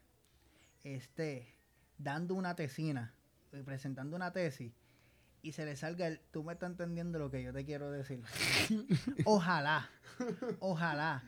esté 0.83 1.55
dando 1.99 2.35
una 2.35 2.57
tesina, 2.57 3.13
eh, 3.53 3.63
presentando 3.65 4.17
una 4.17 4.33
tesis, 4.33 4.73
y 5.43 5.53
se 5.53 5.65
le 5.65 5.77
salga 5.77 6.07
el, 6.07 6.21
tú 6.33 6.43
me 6.43 6.55
estás 6.55 6.71
entendiendo 6.71 7.19
lo 7.19 7.31
que 7.31 7.43
yo 7.43 7.53
te 7.53 7.65
quiero 7.65 7.91
decir. 7.91 8.23
ojalá, 9.25 9.89
ojalá. 10.61 11.23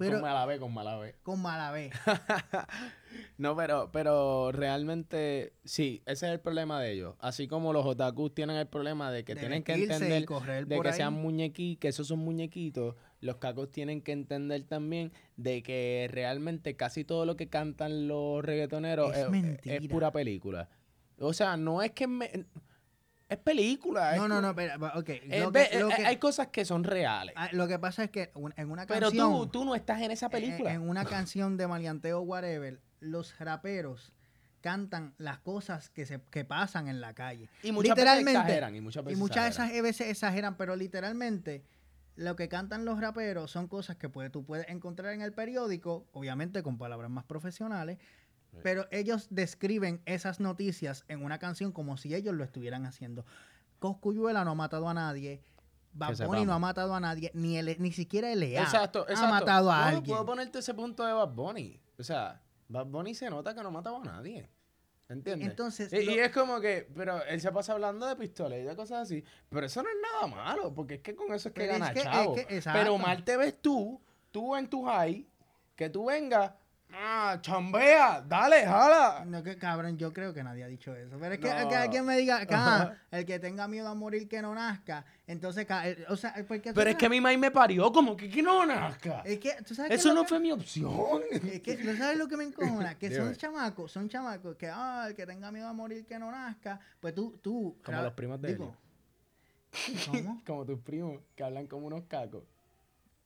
Pero 0.00 0.12
con 0.14 0.22
mala 0.22 0.46
B, 0.46 0.58
con 0.58 0.74
mala 0.74 0.96
B. 0.98 1.14
con 1.22 1.40
mala 1.42 1.70
vez. 1.70 1.92
No, 3.38 3.56
pero, 3.56 3.90
pero 3.92 4.52
realmente, 4.52 5.54
sí, 5.64 6.02
ese 6.06 6.26
es 6.26 6.32
el 6.32 6.40
problema 6.40 6.80
de 6.80 6.92
ellos. 6.92 7.14
Así 7.18 7.48
como 7.48 7.72
los 7.72 7.84
otakus 7.84 8.34
tienen 8.34 8.56
el 8.56 8.68
problema 8.68 9.10
de 9.10 9.24
que 9.24 9.34
de 9.34 9.40
tienen 9.40 9.62
que 9.64 9.74
entender 9.74 10.24
correr 10.26 10.66
de 10.66 10.80
que 10.80 10.88
ahí. 10.88 10.94
sean 10.94 11.14
muñequitos, 11.14 11.80
que 11.80 11.88
esos 11.88 12.06
son 12.06 12.20
muñequitos, 12.20 12.94
los 13.20 13.36
cacos 13.36 13.70
tienen 13.72 14.02
que 14.02 14.12
entender 14.12 14.62
también 14.64 15.12
de 15.36 15.62
que 15.62 16.08
realmente 16.10 16.76
casi 16.76 17.04
todo 17.04 17.24
lo 17.26 17.36
que 17.36 17.48
cantan 17.48 18.06
los 18.08 18.44
reggaetoneros 18.44 19.16
Es 19.16 19.26
es, 19.32 19.82
es 19.82 19.88
pura 19.88 20.12
película. 20.12 20.68
O 21.18 21.32
sea, 21.32 21.56
no 21.56 21.82
es 21.82 21.90
que 21.92 22.06
me- 22.06 22.46
es 23.30 23.38
película. 23.38 24.12
es 24.14 24.20
No, 24.20 24.28
no, 24.28 24.40
no, 24.42 24.54
pero, 24.54 24.74
ok. 24.98 25.08
es 25.08 25.40
Lo 25.40 25.50
ve- 25.50 25.68
que, 25.70 25.78
lo 25.80 25.90
eh, 25.90 25.94
que- 25.96 26.06
hay 26.06 26.16
cosas 26.18 26.48
que 26.48 26.64
son 26.64 26.84
reales. 26.84 27.32
ah, 27.36 27.48
lo 27.52 27.66
que 27.68 27.78
pasa 27.78 28.04
es 28.04 28.10
que 28.10 28.32
en 28.56 28.70
una 28.70 28.86
Pero 28.86 29.06
canción. 29.08 29.30
tú, 29.32 29.46
tú 29.46 29.64
no 29.64 29.74
estás 29.74 30.02
en 30.02 30.10
esa 30.10 30.26
en- 30.26 30.32
película. 30.32 30.72
En, 30.72 30.82
una 30.88 31.04
canción 31.26 31.56
de 31.56 31.66
maleanteo 31.66 32.20
whatever, 32.20 32.80
los 33.00 33.38
raperos 33.38 34.12
cantan 34.60 35.14
las 35.16 35.38
cosas 35.38 35.88
que 35.88 36.04
se 36.04 36.20
que 36.30 36.44
pasan 36.44 36.88
en 36.88 37.00
la 37.00 37.14
calle. 37.14 37.48
y 37.62 37.72
muchas 37.72 37.94
veces 37.96 38.04
literalmente, 38.04 38.40
exageran. 38.40 38.74
Y 38.76 38.80
muchas 38.82 39.02
Y 39.02 39.06
veces 39.06 39.18
muchas 39.18 39.46
exageran. 39.48 39.70
esas 39.70 39.82
veces 39.82 40.08
exageran, 40.08 40.56
pero 40.56 40.76
literalmente 40.76 41.64
lo 42.16 42.36
que 42.36 42.48
cantan 42.50 42.84
los 42.84 43.00
raperos 43.00 43.50
son 43.50 43.68
cosas 43.68 43.96
que 43.96 44.10
puede- 44.10 44.28
tú 44.28 44.44
puedes 44.44 44.68
encontrar 44.68 45.14
en 45.14 45.22
el 45.22 45.32
periódico, 45.32 46.06
obviamente 46.12 46.62
con 46.62 46.76
palabras 46.76 47.10
más 47.10 47.24
profesionales. 47.24 47.96
Pero 48.62 48.86
ellos 48.90 49.26
describen 49.30 50.02
esas 50.06 50.40
noticias 50.40 51.04
en 51.08 51.24
una 51.24 51.38
canción 51.38 51.72
como 51.72 51.96
si 51.96 52.14
ellos 52.14 52.34
lo 52.34 52.44
estuvieran 52.44 52.84
haciendo. 52.86 53.24
Coscuyuela 53.78 54.44
no 54.44 54.50
ha 54.52 54.54
matado 54.54 54.88
a 54.88 54.94
nadie, 54.94 55.42
Bad 55.92 56.08
Bunny 56.08 56.16
sepamos. 56.18 56.46
no 56.46 56.52
ha 56.54 56.58
matado 56.58 56.94
a 56.94 57.00
nadie, 57.00 57.30
ni, 57.34 57.56
el, 57.56 57.76
ni 57.80 57.92
siquiera 57.92 58.32
LA 58.34 58.60
Exacto, 58.62 59.08
exacto. 59.08 59.24
ha 59.26 59.28
matado 59.40 59.70
a 59.72 59.86
alguien. 59.88 60.04
Puedo 60.04 60.26
ponerte 60.26 60.58
ese 60.60 60.74
punto 60.74 61.04
de 61.04 61.12
Bad 61.12 61.30
Bunny. 61.30 61.80
O 61.98 62.02
sea, 62.02 62.40
Bad 62.68 62.86
Bunny 62.86 63.14
se 63.14 63.28
nota 63.30 63.54
que 63.54 63.62
no 63.62 63.68
ha 63.68 63.72
matado 63.72 63.96
a 63.96 64.04
nadie. 64.04 64.48
¿Entiendes? 65.08 65.48
Entonces, 65.48 65.92
y, 65.92 66.04
lo- 66.04 66.12
y 66.12 66.18
es 66.20 66.30
como 66.30 66.60
que, 66.60 66.88
pero 66.94 67.24
él 67.24 67.40
se 67.40 67.50
pasa 67.50 67.72
hablando 67.72 68.06
de 68.06 68.14
pistolas 68.14 68.60
y 68.60 68.62
de 68.62 68.76
cosas 68.76 69.00
así. 69.02 69.24
Pero 69.48 69.66
eso 69.66 69.82
no 69.82 69.88
es 69.88 69.96
nada 70.00 70.26
malo, 70.28 70.72
porque 70.72 70.94
es 70.96 71.00
que 71.00 71.16
con 71.16 71.32
eso 71.34 71.48
es 71.48 71.54
que 71.54 71.62
Pero 71.62 71.72
es 71.72 71.78
gana 71.80 71.90
es 71.92 72.02
chavo. 72.04 72.34
que- 72.36 72.44
pero 72.44 72.56
exacto. 72.56 72.98
mal 72.98 73.24
te 73.24 73.36
ves 73.36 73.60
tú, 73.60 74.00
tú 74.30 74.54
en 74.54 74.70
tu 74.70 74.84
high, 74.84 75.26
que 75.74 75.90
tú 75.90 76.04
vengas, 76.04 76.52
ah, 76.94 77.38
chambea, 77.40 78.20
dale, 78.22 78.64
jala. 78.64 79.24
No, 79.26 79.42
que 79.42 79.56
cabrón, 79.56 79.96
yo 79.98 80.12
creo 80.12 80.32
que 80.34 80.42
nadie 80.42 80.64
ha 80.64 80.66
dicho 80.66 80.94
eso. 80.94 81.16
Pero 81.20 81.34
es 81.34 81.40
que, 81.40 81.52
No. 81.54 81.68
que 81.68 81.76
alguien 81.76 82.04
me 82.04 82.16
diga 82.18 82.40
ah, 82.50 82.92
el 83.10 83.24
que 83.26 83.38
tenga 83.38 83.66
miedo 83.68 83.88
a 83.88 83.94
morir 83.94 84.28
que 84.28 84.40
no 84.42 84.54
nazca. 84.54 85.04
Entonces, 85.26 85.66
eh, 85.84 86.04
o 86.08 86.16
sea, 86.16 86.34
porque 86.48 86.70
tú 86.70 86.74
Pero 86.74 86.90
es 86.90 86.96
que 86.96 87.08
mi 87.08 87.20
maíz 87.20 87.38
me 87.38 87.50
parió, 87.50 87.92
como 87.92 88.16
que, 88.16 88.28
que 88.28 88.42
no 88.42 88.64
nazca. 88.66 89.22
es 89.24 89.38
que, 89.38 89.52
¿tú 89.66 89.74
sabes 89.74 89.92
Eso 89.92 90.12
no 90.14 90.22
que- 90.22 90.28
fue 90.28 90.40
mi 90.40 90.52
opción. 90.52 91.20
Es 91.30 91.60
que, 91.60 91.76
¿no 91.84 91.96
sabes 91.96 92.16
lo 92.18 92.26
que 92.28 92.36
me 92.36 92.44
encojona? 92.44 92.96
Que 92.98 93.14
son 93.14 93.34
chamacos, 93.36 93.92
son 93.92 94.08
chamacos 94.08 94.56
que, 94.56 94.68
ah, 94.68 95.06
el 95.08 95.14
que 95.14 95.26
tenga 95.26 95.50
miedo 95.52 95.68
a 95.68 95.72
morir 95.72 96.04
que 96.06 96.18
no 96.18 96.30
nazca. 96.30 96.80
Pues 97.00 97.14
tú, 97.14 97.38
tú. 97.42 97.76
Como 97.84 98.00
los 98.02 98.12
primos 98.12 98.40
de 98.40 98.48
digo, 98.48 98.74
¿Cómo? 100.10 100.42
Como 100.46 100.64
tus 100.66 100.80
primos, 100.80 101.20
que 101.36 101.44
hablan 101.44 101.66
como 101.66 101.86
unos 101.86 102.02
cacos. 102.08 102.42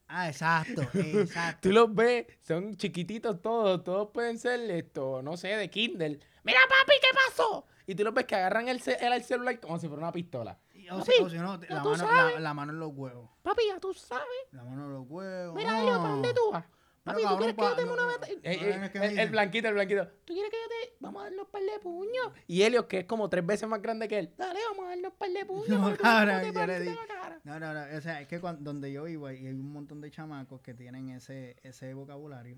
Ah, 0.07 0.29
exacto, 0.29 0.81
exacto. 0.93 1.59
Tú 1.69 1.71
los 1.73 1.93
ves, 1.93 2.27
son 2.41 2.75
chiquititos 2.77 3.41
todos, 3.41 3.83
todos 3.83 4.09
pueden 4.13 4.37
ser 4.37 4.59
esto, 4.71 5.21
no 5.21 5.35
sé, 5.37 5.49
de 5.49 5.69
Kindle. 5.69 6.19
Mira, 6.43 6.59
papi, 6.69 6.93
¿qué 7.01 7.07
pasó? 7.27 7.65
Y 7.87 7.95
tú 7.95 8.03
los 8.03 8.13
ves 8.13 8.25
que 8.25 8.35
agarran 8.35 8.67
el, 8.67 8.81
el, 8.85 9.13
el 9.13 9.23
celular 9.23 9.59
como 9.59 9.79
si 9.79 9.87
fuera 9.87 10.03
una 10.03 10.11
pistola. 10.11 10.57
Y- 10.73 10.89
O, 10.89 10.99
Papi, 10.99 11.11
si, 11.17 11.23
o 11.23 11.29
si 11.29 11.37
no, 11.37 11.57
la 11.67 11.83
mano, 11.83 11.95
sabes. 11.97 12.33
la, 12.35 12.39
la 12.39 12.53
mano 12.53 12.71
en 12.73 12.79
los 12.79 12.91
huevos. 12.93 13.29
Papi, 13.41 13.63
ya 13.67 13.79
tú 13.79 13.93
sabes. 13.95 14.25
La 14.51 14.63
mano 14.63 14.85
en 14.85 14.93
los 14.93 15.05
huevos. 15.09 15.55
Mira, 15.55 15.71
no. 15.79 15.85
¿para 15.85 16.09
dónde 16.09 16.33
tú 16.33 16.51
vas? 16.51 16.65
Papi, 17.05 17.21
¿tú 17.21 17.27
cabrón, 17.27 17.37
quieres 17.37 17.55
que 17.55 17.61
yo 17.61 17.69
pa- 17.69 17.75
tenga 17.75 17.87
no, 17.87 17.93
una 17.93 18.01
no, 18.03 18.07
bata- 18.11 18.27
no, 18.27 18.33
Eh, 18.43 18.57
no, 18.59 18.65
eh, 18.67 18.77
no, 18.79 18.85
es 18.85 18.91
que 18.91 18.99
me 18.99 19.21
el, 19.23 19.29
blanquito, 19.29 19.67
el 19.69 19.73
blanquito. 19.75 20.07
¿Tú 20.25 20.33
quieres 20.33 20.51
que 20.51 20.57
yo 20.57 20.67
te... 20.67 20.95
Vamos 20.99 21.21
a 21.21 21.25
darnos 21.25 21.47
par 21.49 21.61
de 21.61 21.79
puños? 21.79 22.31
Y 22.47 22.61
Helio, 22.63 22.87
que 22.87 22.99
es 22.99 23.05
como 23.05 23.29
tres 23.29 23.45
veces 23.45 23.69
más 23.69 23.81
grande 23.81 24.07
que 24.07 24.17
él. 24.19 24.33
Dale, 24.37 24.59
vamos 24.71 24.85
a 24.87 24.89
darnos 24.89 25.13
par 25.13 25.29
de 25.29 25.45
puños. 25.45 25.69
No, 25.69 25.95
cabrón, 25.97 26.51
yo 26.51 26.65
le. 26.67 26.95
No, 27.43 27.59
no, 27.59 27.73
no. 27.73 27.97
O 27.97 28.01
sea, 28.01 28.21
es 28.21 28.27
que 28.27 28.41
cuan- 28.41 28.63
donde 28.63 28.91
yo 28.91 29.03
vivo 29.03 29.27
hay, 29.27 29.37
hay 29.45 29.53
un 29.53 29.71
montón 29.71 30.01
de 30.01 30.09
chamacos 30.09 30.61
que 30.61 30.73
tienen 30.73 31.09
ese, 31.09 31.55
ese 31.61 31.93
vocabulario. 31.93 32.57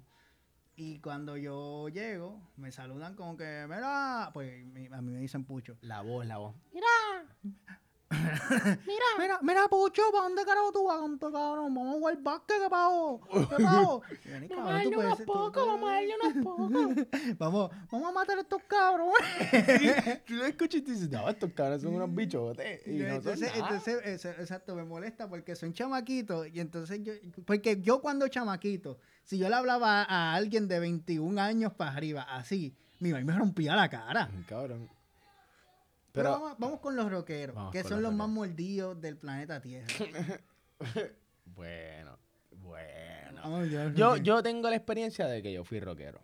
Y 0.77 0.99
cuando 1.01 1.35
yo 1.35 1.89
llego, 1.89 2.39
me 2.55 2.71
saludan 2.71 3.15
como 3.15 3.35
que, 3.35 3.65
mira, 3.67 4.29
pues 4.33 4.63
a 4.93 5.01
mí 5.01 5.11
me 5.11 5.19
dicen 5.19 5.43
pucho. 5.43 5.75
La 5.81 6.01
voz, 6.01 6.25
la 6.25 6.37
voz. 6.37 6.55
Mira. 6.71 6.87
Mira. 8.09 9.05
Mira, 9.19 9.39
mira, 9.41 9.67
pucho, 9.67 10.01
¿para 10.11 10.23
dónde 10.23 10.45
carajo 10.45 10.71
tú 10.71 10.85
vas, 10.85 10.99
canto, 11.01 11.31
cabrón? 11.31 11.73
Vamos 11.73 11.89
a 11.95 11.97
jugar 11.99 12.17
básquet, 12.21 12.57
¿qué 12.63 12.69
pago? 12.69 13.19
¿Qué 13.29 13.63
pago? 13.63 14.01
Y 14.25 14.29
yo, 14.29 14.39
"Ni, 14.39 14.47
Vamos 14.47 14.69
a 14.69 14.83
tú 14.83 14.89
darle 14.91 14.97
unos 14.97 15.21
pocos, 15.21 15.67
vamos 15.67 15.89
a 15.89 15.93
darle 15.93 16.13
unos 16.23 16.43
pocos. 16.43 16.67
Vamos, 17.39 17.71
vamos 17.91 18.09
a 18.09 18.11
matar 18.13 18.37
a 18.37 18.41
estos 18.41 18.63
cabros. 18.63 19.09
Tú 20.25 20.33
lo 20.35 20.45
escuchas 20.45 20.79
y 20.81 20.83
tú 20.83 20.91
dices, 20.91 21.09
no, 21.09 21.27
estos 21.29 21.51
cabros 21.53 21.81
son 21.81 21.95
unos 21.95 22.13
bichotes. 22.13 22.87
Y 22.87 22.91
no 22.99 23.07
entonces, 23.07 23.49
nada. 23.55 23.57
entonces 23.75 24.01
eso- 24.05 24.29
exacto, 24.29 24.75
me 24.75 24.83
molesta 24.83 25.27
porque 25.27 25.55
son 25.55 25.73
chamaquitos 25.73 26.47
y 26.53 26.59
entonces 26.59 27.03
yo, 27.03 27.13
porque 27.45 27.81
yo 27.81 28.01
cuando 28.01 28.27
chamaquito, 28.27 28.99
si 29.23 29.37
yo 29.37 29.49
le 29.49 29.55
hablaba 29.55 30.03
a 30.03 30.33
alguien 30.33 30.67
de 30.67 30.79
21 30.79 31.39
años 31.39 31.73
para 31.73 31.91
arriba, 31.91 32.21
así, 32.29 32.73
mi 32.99 33.11
mamá 33.11 33.25
me 33.25 33.37
rompía 33.37 33.75
la 33.75 33.89
cara. 33.89 34.29
Cabrón. 34.47 34.89
Pero, 36.17 36.31
vamos, 36.31 36.55
vamos 36.57 36.79
con 36.79 36.95
los 36.95 37.09
rockeros, 37.09 37.55
Vamos 37.55 37.71
que 37.71 37.83
son 37.83 38.01
los 38.01 38.11
los 38.11 38.13
más 38.13 38.29
mordidos 38.29 38.99
del 38.99 39.17
planeta 39.17 39.61
Tierra. 39.61 39.87
bueno, 41.45 42.17
bueno. 42.51 43.65
Yo, 43.93 44.17
yo 44.17 44.43
tengo 44.43 44.69
la 44.69 44.75
experiencia 44.75 45.27
de 45.27 45.41
que 45.41 45.53
yo 45.53 45.63
fui 45.63 45.79
rockero. 45.79 46.21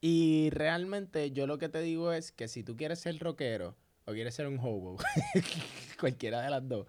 Y 0.00 0.50
realmente 0.50 1.30
yo 1.30 1.46
lo 1.46 1.58
que 1.58 1.68
te 1.68 1.80
digo 1.80 2.12
es 2.12 2.32
que 2.32 2.48
si 2.48 2.64
tú 2.64 2.76
quieres 2.76 2.98
ser 2.98 3.18
rockero 3.18 3.76
o 4.04 4.12
quieres 4.12 4.34
ser 4.34 4.48
un 4.48 4.58
hobo, 4.58 4.96
cualquiera 6.00 6.40
de 6.40 6.50
las 6.50 6.68
dos, 6.68 6.88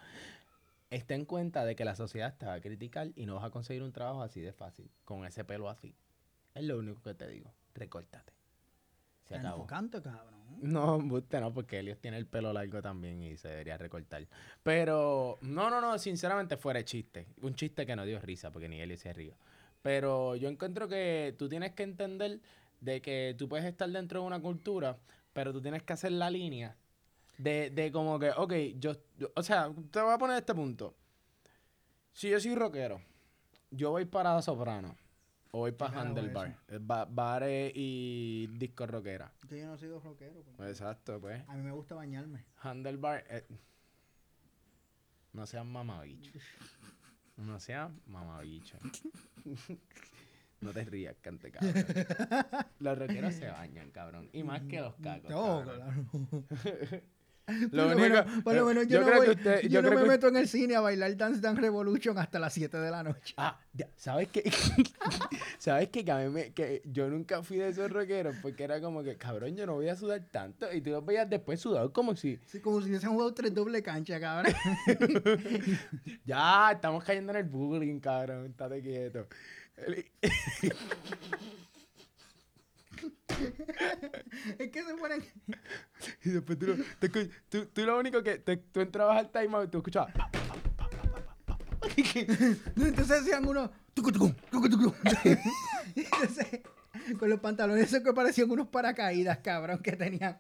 está 0.90 1.14
en 1.14 1.26
cuenta 1.26 1.64
de 1.64 1.76
que 1.76 1.86
la 1.86 1.96
sociedad 1.96 2.36
te 2.38 2.48
va 2.48 2.56
a 2.56 2.62
criticar 2.62 3.12
y 3.16 3.28
no 3.28 3.36
vas 3.36 3.46
a 3.46 3.50
conseguir 3.52 3.84
un 3.84 3.92
trabajo 3.92 4.24
así 4.24 4.42
de 4.42 4.52
fácil, 4.52 4.90
con 5.06 5.26
ese 5.26 5.44
pelo 5.44 5.70
así. 5.70 5.96
Es 6.56 6.64
lo 6.64 6.80
único 6.80 7.02
que 7.04 7.14
te 7.14 7.28
digo. 7.28 7.54
Recórtate. 7.76 8.33
Se 9.28 9.36
no 9.40 9.40
acabó. 9.50 9.68
canto, 9.68 10.02
cabrón. 10.02 10.34
No, 10.62 10.96
usted 10.98 11.42
no, 11.42 11.54
porque 11.54 11.80
Elios 11.80 11.98
tiene 12.00 12.18
el 12.18 12.26
pelo 12.26 12.54
largo 12.54 12.82
también 12.82 13.22
y 13.22 13.36
se 13.38 13.50
debería 13.50 13.78
recortar. 13.78 14.26
Pero, 14.62 15.38
no, 15.42 15.70
no, 15.70 15.82
no, 15.82 15.98
sinceramente 15.98 16.58
fuera 16.58 16.78
de 16.80 16.86
chiste. 16.86 17.28
Un 17.42 17.56
chiste 17.56 17.86
que 17.86 17.96
no 17.96 18.06
dio 18.06 18.20
risa, 18.20 18.52
porque 18.52 18.70
ni 18.70 18.80
Elios 18.80 19.02
se 19.02 19.12
rió. 19.14 19.34
Pero 19.82 20.36
yo 20.36 20.48
encuentro 20.50 20.88
que 20.88 21.36
tú 21.38 21.50
tienes 21.50 21.72
que 21.74 21.84
entender 21.84 22.40
de 22.80 23.02
que 23.02 23.36
tú 23.38 23.50
puedes 23.50 23.66
estar 23.66 23.90
dentro 23.90 24.22
de 24.22 24.28
una 24.28 24.40
cultura, 24.42 24.98
pero 25.34 25.52
tú 25.52 25.62
tienes 25.62 25.84
que 25.84 25.94
hacer 25.94 26.12
la 26.14 26.30
línea 26.30 26.76
de, 27.38 27.70
de 27.72 27.92
como 27.92 28.20
que, 28.20 28.30
ok, 28.32 28.54
yo, 28.78 28.94
yo- 29.18 29.32
o 29.36 29.44
sea, 29.44 29.70
te 29.92 30.00
voy 30.02 30.14
a 30.14 30.18
poner 30.18 30.38
este 30.38 30.54
punto. 30.54 30.94
Si 32.14 32.30
yo 32.30 32.40
soy 32.40 32.56
rockero, 32.56 33.02
yo 33.72 33.90
voy 33.92 34.06
para 34.06 34.42
Soprano, 34.42 34.96
o 35.56 35.60
voy 35.60 35.72
para 35.72 36.02
Handlebar, 36.02 36.58
eh, 36.68 36.80
ba- 36.82 37.06
bares 37.06 37.72
y 37.76 38.48
disco 38.58 38.88
rockera. 38.88 39.32
Que 39.48 39.60
yo 39.60 39.68
no 39.68 39.78
soy 39.78 39.90
rockero. 39.90 40.42
pues. 40.58 40.70
Exacto, 40.72 41.20
pues. 41.22 41.44
A 41.48 41.56
mí 41.56 41.62
me 41.62 41.72
gusta 41.72 41.94
bañarme. 41.94 42.44
Handlebar. 42.58 43.24
eh, 43.30 43.46
no 45.34 45.46
sean 45.46 45.72
mamabicho. 45.72 46.32
No 47.38 47.60
sean 47.60 48.00
mamabicho. 48.08 48.78
no 50.62 50.72
te 50.72 50.86
rías, 50.86 51.16
cante 51.22 51.52
cabrón. 51.52 51.74
Los 52.80 52.98
rockeros 52.98 53.34
se 53.36 53.48
bañan, 53.48 53.92
cabrón. 53.92 54.30
Y 54.34 54.44
más 54.44 54.62
que 54.64 54.82
los 54.82 54.96
cacos. 54.96 55.30
No, 55.30 55.64
cabrón. 55.66 56.08
claro. 56.12 57.02
Lo 57.48 57.70
Por 57.70 57.76
lo 57.78 57.86
único- 57.88 58.00
menos- 58.00 58.44
por 58.44 58.56
lo 58.56 58.66
menos 58.66 58.88
yo, 58.88 59.02
no, 59.02 59.06
creo 59.06 59.18
voy- 59.18 59.26
que 59.26 59.32
usted. 59.34 59.62
yo 59.64 59.68
Yo 59.70 59.82
no 59.82 59.90
me 59.92 60.02
que 60.04 60.08
meto 60.08 60.28
en 60.30 60.38
el 60.38 60.48
cine 60.48 60.76
a 60.76 60.80
bailar 60.80 61.18
Dance 61.18 61.42
Dance 61.42 61.60
Revolution 61.62 62.18
hasta 62.18 62.40
las 62.40 62.54
7 62.54 62.78
de 62.78 62.90
la 62.90 63.04
noche. 63.04 63.34
Ah, 63.36 63.60
ya, 63.74 63.90
¿sabes 63.98 64.30
qué? 64.30 64.44
¿Sabes 65.60 65.90
qué? 65.90 66.06
Que, 66.06 66.12
a 66.14 66.20
mí 66.20 66.30
me- 66.30 66.54
que 66.54 66.82
yo 66.86 67.10
nunca 67.10 67.44
fui 67.44 67.58
de 67.58 67.68
esos 67.68 67.92
rockeros 67.92 68.36
porque 68.42 68.64
era 68.64 68.80
como 68.80 69.04
que, 69.04 69.18
cabrón, 69.18 69.56
yo 69.58 69.66
no 69.66 69.74
voy 69.74 69.90
a 69.90 69.96
sudar 69.98 70.24
tanto. 70.32 70.72
Y 70.74 70.80
tú 70.80 70.92
los 70.92 71.06
veías 71.06 71.30
después 71.30 71.60
sudados 71.60 71.92
como 71.92 72.16
si, 72.16 72.40
Sí, 72.46 72.62
como 72.62 72.82
si 72.82 72.88
hubiesen 72.90 73.10
jugado 73.10 73.34
tres 73.34 73.54
doble 73.54 73.84
cancha, 73.84 74.20
cabrón. 74.22 74.54
ya, 76.26 76.72
estamos 76.72 77.04
cayendo 77.04 77.34
en 77.34 77.40
el 77.40 77.44
bullying, 77.44 78.00
cabrón, 78.00 78.46
estate 78.52 78.82
quieto 78.82 79.28
es 84.60 84.72
que 84.72 84.84
se 84.84 84.94
ponen. 84.96 85.24
y 86.24 86.30
después 86.30 86.60
tú, 86.60 86.78
te, 87.00 87.10
tú, 87.10 87.66
tú, 87.68 87.86
lo 87.86 88.00
único 88.00 88.24
que. 88.24 88.40
Te, 88.40 88.58
tú 88.58 88.82
entrabas 88.82 89.18
al 89.18 89.32
timeout 89.32 89.68
y 89.68 89.72
tú 89.72 89.78
escuchabas. 89.80 90.14
Pa, 90.14 90.30
pa, 90.32 90.90
pa, 91.46 91.58
Entonces 92.76 93.24
decían 93.24 93.48
uno. 93.48 93.72
con 97.24 97.30
los 97.30 97.40
pantalones 97.40 97.86
esos 97.86 98.04
que 98.04 98.12
parecían 98.12 98.52
unos 98.52 98.68
paracaídas, 98.68 99.38
cabrón, 99.38 99.80
que 99.82 99.94
tenían. 99.94 100.38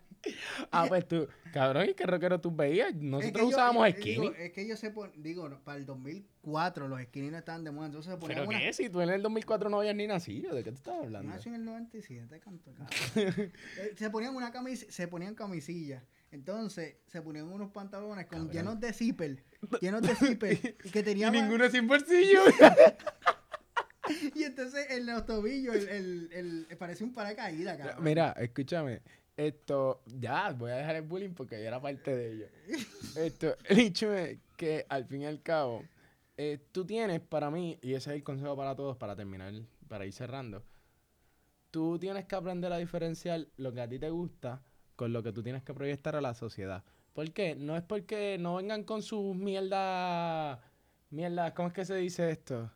Ah, 0.69 0.83
pues 0.89 1.07
tú, 1.07 1.29
cabrón, 1.53 1.87
¿y 1.89 1.93
qué 1.93 2.05
rockero 2.05 2.41
tú 2.41 2.53
veías? 2.53 2.89
Es 2.89 2.95
que 2.95 3.03
Nosotros 3.05 3.41
yo- 3.41 3.47
usábamos 3.47 3.87
eh, 3.87 3.91
skinny. 3.93 4.11
digo, 4.11 4.33
es 4.33 4.51
que 4.51 4.75
se 4.75 4.91
ponen... 4.91 5.23
Digo, 5.23 5.49
para 5.63 5.77
el 5.77 5.85
2004 5.85 6.89
los 6.89 7.01
skinny 7.03 7.29
no 7.29 7.37
estaban 7.37 7.63
de 7.63 7.71
moda, 7.71 7.85
entonces 7.85 8.11
se 8.11 8.17
ponían 8.17 8.39
¿Pero 8.39 8.49
una... 8.49 8.59
qué? 8.59 8.73
Si 8.73 8.89
tú 8.89 8.99
en 8.99 9.11
el 9.11 9.21
2004 9.21 9.69
no 9.69 9.79
habías 9.79 9.95
ni 9.95 10.07
nacido, 10.07 10.53
¿de 10.53 10.61
qué 10.61 10.71
te 10.71 10.75
estás 10.77 10.95
Yo 10.95 11.03
hablando? 11.03 11.33
en 11.45 11.55
el 11.55 11.63
97, 11.63 12.39
canto, 12.41 12.73
cabrón. 12.73 12.89
Eh, 13.77 13.93
se 13.97 14.09
ponían 14.09 14.35
una 14.35 14.51
camis 14.51 14.85
se 14.89 15.07
ponían 15.07 15.35
camisillas. 15.35 16.03
Entonces, 16.31 16.95
se 17.07 17.21
ponían 17.21 17.47
unos 17.47 17.71
pantalones 17.71 18.25
con 18.25 18.39
Cabrón. 18.39 18.51
llenos 18.53 18.79
de 18.81 18.91
zipper, 18.91 19.41
llenos 19.79 20.01
de 20.01 20.15
zipper, 20.15 20.53
y 20.83 20.89
que 20.89 20.99
Y 20.99 21.03
tenían 21.03 21.31
ninguno 21.31 21.69
sin 21.69 21.87
bolsillo. 21.87 22.41
y 24.35 24.43
entonces 24.43 24.89
en 24.91 25.05
los 25.05 25.25
tobillos 25.25 25.75
el, 25.75 26.29
el, 26.31 26.67
el- 26.69 26.77
parece 26.77 27.03
un 27.03 27.13
paracaídas, 27.13 27.77
cabrón. 27.77 28.03
Mira, 28.03 28.31
escúchame. 28.33 29.01
Esto, 29.35 30.03
ya, 30.05 30.51
voy 30.51 30.71
a 30.71 30.75
dejar 30.75 30.95
el 30.97 31.01
bullying 31.03 31.31
porque 31.33 31.59
yo 31.59 31.67
era 31.67 31.81
parte 31.81 32.15
de 32.15 32.31
ello. 32.31 32.45
Esto, 33.15 33.55
el 33.65 33.79
hecho 33.79 34.13
es 34.13 34.37
que 34.57 34.85
al 34.89 35.05
fin 35.05 35.21
y 35.21 35.25
al 35.25 35.41
cabo, 35.41 35.83
eh, 36.37 36.59
tú 36.71 36.85
tienes 36.85 37.19
para 37.21 37.49
mí, 37.49 37.79
y 37.81 37.93
ese 37.95 38.11
es 38.11 38.15
el 38.17 38.23
consejo 38.23 38.55
para 38.55 38.75
todos, 38.75 38.95
para 38.97 39.15
terminar, 39.15 39.53
para 39.87 40.05
ir 40.05 40.13
cerrando, 40.13 40.63
tú 41.71 41.97
tienes 41.99 42.25
que 42.25 42.35
aprender 42.35 42.71
a 42.71 42.77
diferenciar 42.77 43.47
lo 43.57 43.73
que 43.73 43.81
a 43.81 43.87
ti 43.89 43.97
te 43.99 44.09
gusta 44.09 44.61
con 44.95 45.11
lo 45.11 45.23
que 45.23 45.31
tú 45.31 45.41
tienes 45.41 45.63
que 45.63 45.73
proyectar 45.73 46.15
a 46.15 46.21
la 46.21 46.33
sociedad. 46.35 46.83
¿Por 47.13 47.31
qué? 47.31 47.55
No 47.55 47.75
es 47.75 47.83
porque 47.83 48.37
no 48.39 48.55
vengan 48.55 48.83
con 48.83 49.01
sus 49.01 49.35
mierdas, 49.35 50.59
mierdas, 51.09 51.53
¿cómo 51.53 51.69
es 51.69 51.73
que 51.73 51.85
se 51.85 51.95
dice 51.95 52.29
esto? 52.31 52.71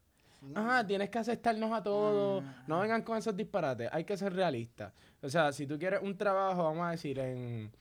Ajá, 0.55 0.85
tienes 0.85 1.09
que 1.09 1.19
aceptarnos 1.19 1.71
a 1.71 1.83
todos. 1.83 2.43
No 2.67 2.79
vengan 2.79 3.01
con 3.01 3.17
esos 3.17 3.35
disparates. 3.35 3.89
Hay 3.91 4.03
que 4.03 4.17
ser 4.17 4.33
realistas. 4.33 4.93
O 5.21 5.29
sea, 5.29 5.51
si 5.51 5.65
tú 5.65 5.77
quieres 5.77 6.01
un 6.01 6.17
trabajo, 6.17 6.63
vamos 6.63 6.87
a 6.87 6.91
decir, 6.91 7.19
en. 7.19 7.71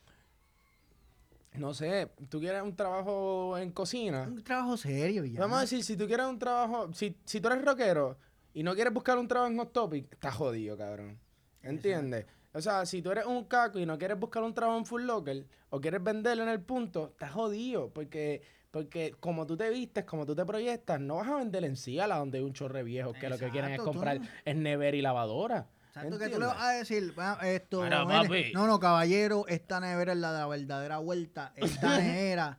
No 1.54 1.72
sé, 1.72 2.10
tú 2.28 2.38
quieres 2.38 2.62
un 2.62 2.76
trabajo 2.76 3.56
en 3.56 3.70
cocina. 3.70 4.24
Un 4.28 4.42
trabajo 4.42 4.76
serio 4.76 5.24
ya. 5.24 5.40
Vamos 5.40 5.58
a 5.58 5.60
decir, 5.62 5.82
si 5.82 5.96
tú 5.96 6.06
quieres 6.06 6.26
un 6.26 6.38
trabajo. 6.38 6.92
Si, 6.92 7.16
si 7.24 7.40
tú 7.40 7.48
eres 7.48 7.64
rockero 7.64 8.18
y 8.52 8.62
no 8.62 8.74
quieres 8.74 8.92
buscar 8.92 9.18
un 9.18 9.26
trabajo 9.26 9.50
en 9.50 9.58
Hot 9.58 9.72
Topic, 9.72 10.12
estás 10.12 10.34
jodido, 10.34 10.76
cabrón. 10.76 11.18
¿Entiendes? 11.62 12.26
O 12.52 12.60
sea, 12.62 12.86
si 12.86 13.02
tú 13.02 13.10
eres 13.10 13.26
un 13.26 13.44
caco 13.44 13.78
y 13.78 13.84
no 13.84 13.98
quieres 13.98 14.18
buscar 14.18 14.42
un 14.42 14.54
trabajo 14.54 14.78
en 14.78 14.86
Full 14.86 15.02
Locker 15.02 15.46
o 15.68 15.78
quieres 15.78 16.02
venderlo 16.02 16.42
en 16.42 16.48
el 16.48 16.62
punto, 16.62 17.08
estás 17.10 17.32
jodido. 17.32 17.90
Porque, 17.92 18.40
porque 18.76 19.14
como 19.20 19.46
tú 19.46 19.56
te 19.56 19.70
vistes, 19.70 20.04
como 20.04 20.26
tú 20.26 20.34
te 20.36 20.44
proyectas, 20.44 21.00
no 21.00 21.16
vas 21.16 21.28
a 21.28 21.36
vender 21.36 21.64
en 21.64 21.76
sí 21.76 21.98
a 21.98 22.06
la 22.06 22.18
donde 22.18 22.36
hay 22.36 22.44
un 22.44 22.52
chorre 22.52 22.82
viejo 22.82 23.14
que 23.14 23.30
lo 23.30 23.38
que 23.38 23.50
quieren 23.50 23.70
es 23.72 23.80
comprar 23.80 24.20
no- 24.20 24.26
es 24.44 24.54
nevera 24.56 24.94
y 24.94 25.00
lavadora. 25.00 25.66
Exacto, 25.88 26.18
que 26.18 26.28
tú 26.28 26.38
le 26.38 26.44
vas 26.44 26.60
a 26.60 26.70
decir, 26.72 27.18
"Va, 27.18 27.38
esto, 27.42 27.80
Mira, 27.82 28.04
mire, 28.04 28.28
papi. 28.28 28.52
no, 28.52 28.66
no, 28.66 28.78
caballero, 28.78 29.46
esta 29.48 29.80
nevera 29.80 30.12
es 30.12 30.18
la 30.18 30.32
de 30.34 30.38
la 30.40 30.46
verdadera 30.46 30.98
vuelta, 30.98 31.54
esta 31.56 31.96
nevera, 32.20 32.58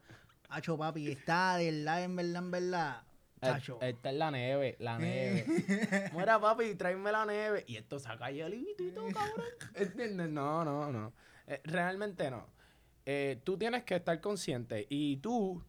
hacho 0.50 0.76
papi, 0.76 1.12
está 1.12 1.56
de 1.58 1.72
verdad, 1.72 2.04
en 2.04 2.16
verdad, 2.16 2.36
en 2.44 2.52
verdad, 2.52 3.04
chacho. 3.40 3.78
Esta 3.80 4.10
es 4.10 4.16
la 4.16 4.32
nieve, 4.32 4.76
la 4.80 4.98
nieve. 5.00 5.46
Mira, 6.14 6.40
papi, 6.42 6.74
tráeme 6.74 7.12
la 7.12 7.28
nieve. 7.28 7.64
Y 7.68 7.76
esto 7.78 8.00
saca 8.00 8.32
hielito 8.32 8.82
y 8.84 8.90
todo, 8.92 9.06
cabrón. 9.14 10.34
No, 10.34 10.66
no, 10.66 10.92
no. 10.92 11.14
Eh, 11.46 11.62
realmente 11.64 12.32
no. 12.32 12.48
Eh, 13.06 13.40
tú 13.44 13.56
tienes 13.56 13.84
que 13.84 13.96
estar 13.96 14.20
consciente 14.20 14.86
y 14.90 15.18
tú, 15.18 15.64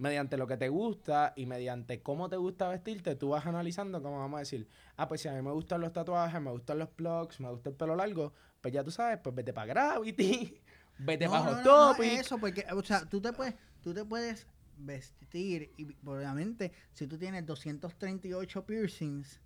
mediante 0.00 0.36
lo 0.38 0.46
que 0.46 0.56
te 0.56 0.68
gusta 0.70 1.34
y 1.36 1.44
mediante 1.44 2.02
cómo 2.02 2.28
te 2.30 2.36
gusta 2.36 2.68
vestirte, 2.68 3.16
tú 3.16 3.28
vas 3.28 3.44
analizando, 3.44 4.02
como 4.02 4.18
vamos 4.18 4.38
a 4.38 4.40
decir, 4.40 4.66
ah, 4.96 5.06
pues 5.06 5.20
si 5.20 5.28
a 5.28 5.32
mí 5.34 5.42
me 5.42 5.52
gustan 5.52 5.82
los 5.82 5.92
tatuajes, 5.92 6.40
me 6.40 6.50
gustan 6.50 6.78
los 6.78 6.88
plugs, 6.88 7.38
me 7.38 7.50
gusta 7.50 7.68
el 7.68 7.76
pelo 7.76 7.94
largo, 7.94 8.32
pues 8.62 8.72
ya 8.72 8.82
tú 8.82 8.90
sabes, 8.90 9.18
pues 9.22 9.34
vete 9.34 9.52
para 9.52 9.66
Gravity, 9.66 10.60
vete 10.98 11.26
No, 11.26 11.30
para 11.32 11.44
no, 11.44 11.50
Hot 11.54 11.64
no, 11.64 11.92
Topic. 11.96 12.12
eso, 12.18 12.38
porque, 12.38 12.64
o 12.72 12.82
sea, 12.82 13.06
tú 13.08 13.20
te 13.20 13.32
puedes, 13.34 13.54
tú 13.82 13.92
te 13.92 14.04
puedes 14.06 14.46
vestir 14.78 15.72
y 15.76 15.86
obviamente 16.06 16.72
si 16.94 17.06
tú 17.06 17.18
tienes 17.18 17.44
238 17.44 18.64
piercings, 18.64 19.40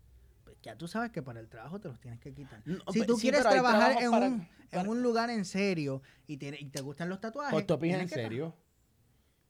pues 0.44 0.56
ya 0.62 0.76
tú 0.78 0.86
sabes 0.86 1.10
que 1.10 1.22
para 1.22 1.40
el 1.40 1.48
trabajo 1.48 1.80
te 1.80 1.88
los 1.88 1.98
tienes 2.00 2.20
que 2.20 2.32
quitar. 2.32 2.62
No, 2.64 2.78
si 2.92 3.00
pe- 3.00 3.06
tú 3.06 3.16
sí, 3.16 3.22
quieres 3.22 3.42
trabajar 3.42 4.00
en, 4.02 4.10
para- 4.10 4.26
un, 4.26 4.48
para- 4.70 4.82
en 4.82 4.88
un 4.88 5.02
lugar 5.02 5.30
en 5.30 5.44
serio 5.44 6.02
y, 6.28 6.36
tiene- 6.36 6.58
y 6.60 6.66
te 6.70 6.80
gustan 6.80 7.08
los 7.08 7.20
tatuajes, 7.20 7.52
Hot 7.52 7.66
Topic 7.66 7.92
en 7.92 8.08
serio. 8.08 8.54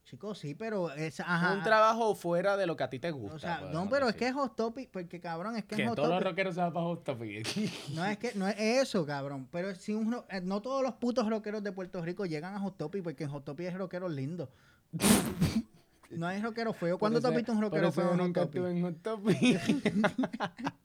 Chicos, 0.04 0.38
sí, 0.38 0.54
pero 0.54 0.92
es, 0.92 1.18
ajá, 1.20 1.54
un 1.54 1.62
trabajo 1.62 2.14
fuera 2.14 2.58
de 2.58 2.66
lo 2.66 2.76
que 2.76 2.84
a 2.84 2.90
ti 2.90 2.98
te 2.98 3.10
gusta. 3.10 3.34
o 3.36 3.38
sea, 3.38 3.60
no, 3.72 3.88
pero 3.88 4.06
es 4.08 4.14
que 4.14 4.26
es 4.28 4.34
Hot 4.34 4.54
Topic, 4.54 4.90
porque 4.90 5.18
cabrón, 5.18 5.56
es 5.56 5.64
que, 5.64 5.76
Que 5.76 5.82
en 5.82 5.88
Hot 5.88 5.96
todos 5.96 6.10
los 6.10 6.18
Topic- 6.18 6.24
rockeros 6.28 6.54
se 6.54 6.60
van 6.60 6.72
para 6.74 6.84
Hot 6.84 7.04
Topic. 7.04 7.90
no 7.94 8.04
es 8.04 8.18
que 8.18 8.32
no 8.34 8.46
es 8.46 8.54
eso, 8.58 9.06
cabrón, 9.06 9.48
pero 9.50 9.74
si 9.74 9.94
un 9.94 10.14
eh, 10.28 10.42
no 10.42 10.60
todos 10.60 10.82
los 10.82 10.92
putos 10.96 11.26
rockeros 11.28 11.62
de 11.62 11.72
Puerto 11.72 12.02
Rico 12.02 12.26
llegan 12.26 12.54
a 12.54 12.60
Hot 12.60 12.76
Topic 12.76 13.02
porque 13.02 13.24
en 13.24 13.30
Hot 13.30 13.44
Topic 13.44 13.66
hay 13.68 13.74
rockeros 13.74 14.12
lindos. 14.12 14.50
no 16.10 16.26
hay 16.26 16.40
rockeros 16.42 16.76
feos. 16.76 16.98
¿Cuándo 16.98 17.20
tú 17.22 17.28
has 17.28 17.34
visto 17.34 17.52
un 17.52 17.62
rockero 17.62 17.90
Por 17.90 17.92
eso 17.92 18.00
feo 18.02 18.10
en 18.12 18.16
yo 18.18 18.22
Hot 18.22 18.26
nunca 18.26 18.40
Topic? 18.42 18.56
estuve 18.56 18.70
en 18.70 18.82
Hot 18.82 19.02
Topic. 19.02 20.64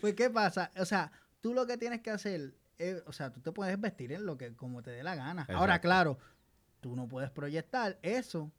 Pues 0.00 0.14
qué 0.14 0.30
pasa, 0.30 0.70
o 0.78 0.84
sea, 0.84 1.12
tú 1.40 1.54
lo 1.54 1.66
que 1.66 1.76
tienes 1.76 2.00
que 2.00 2.10
hacer 2.10 2.54
es, 2.78 3.02
o 3.06 3.12
sea, 3.12 3.30
tú 3.30 3.40
te 3.40 3.52
puedes 3.52 3.78
vestir 3.80 4.10
en 4.12 4.24
lo 4.26 4.36
que 4.36 4.54
como 4.56 4.82
te 4.82 4.90
dé 4.90 5.02
la 5.02 5.14
gana. 5.14 5.46
Ahora, 5.54 5.80
claro, 5.80 6.18
tú 6.80 6.96
no 6.96 7.06
puedes 7.08 7.30
proyectar 7.30 7.98
eso 8.02 8.50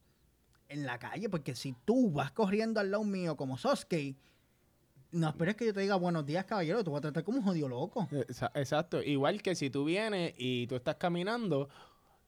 en 0.69 0.85
la 0.85 0.97
calle 0.99 1.27
porque 1.29 1.55
si 1.55 1.73
tú 1.85 2.11
vas 2.11 2.31
corriendo 2.31 2.79
al 2.79 2.91
lado 2.91 3.03
mío 3.03 3.35
como 3.35 3.57
Soskey, 3.57 4.15
no 5.11 5.27
esperes 5.27 5.55
que 5.55 5.65
yo 5.65 5.73
te 5.73 5.81
diga 5.81 5.95
buenos 5.95 6.25
días, 6.25 6.45
caballero, 6.45 6.83
tú 6.83 6.91
vas 6.91 6.99
a 6.99 7.01
tratar 7.01 7.23
como 7.23 7.39
un 7.39 7.43
jodido 7.43 7.67
loco. 7.67 8.07
Exa- 8.11 8.51
Exacto. 8.55 9.03
Igual 9.03 9.41
que 9.41 9.55
si 9.55 9.69
tú 9.69 9.83
vienes 9.83 10.33
y 10.37 10.67
tú 10.67 10.75
estás 10.77 10.95
caminando 10.95 11.67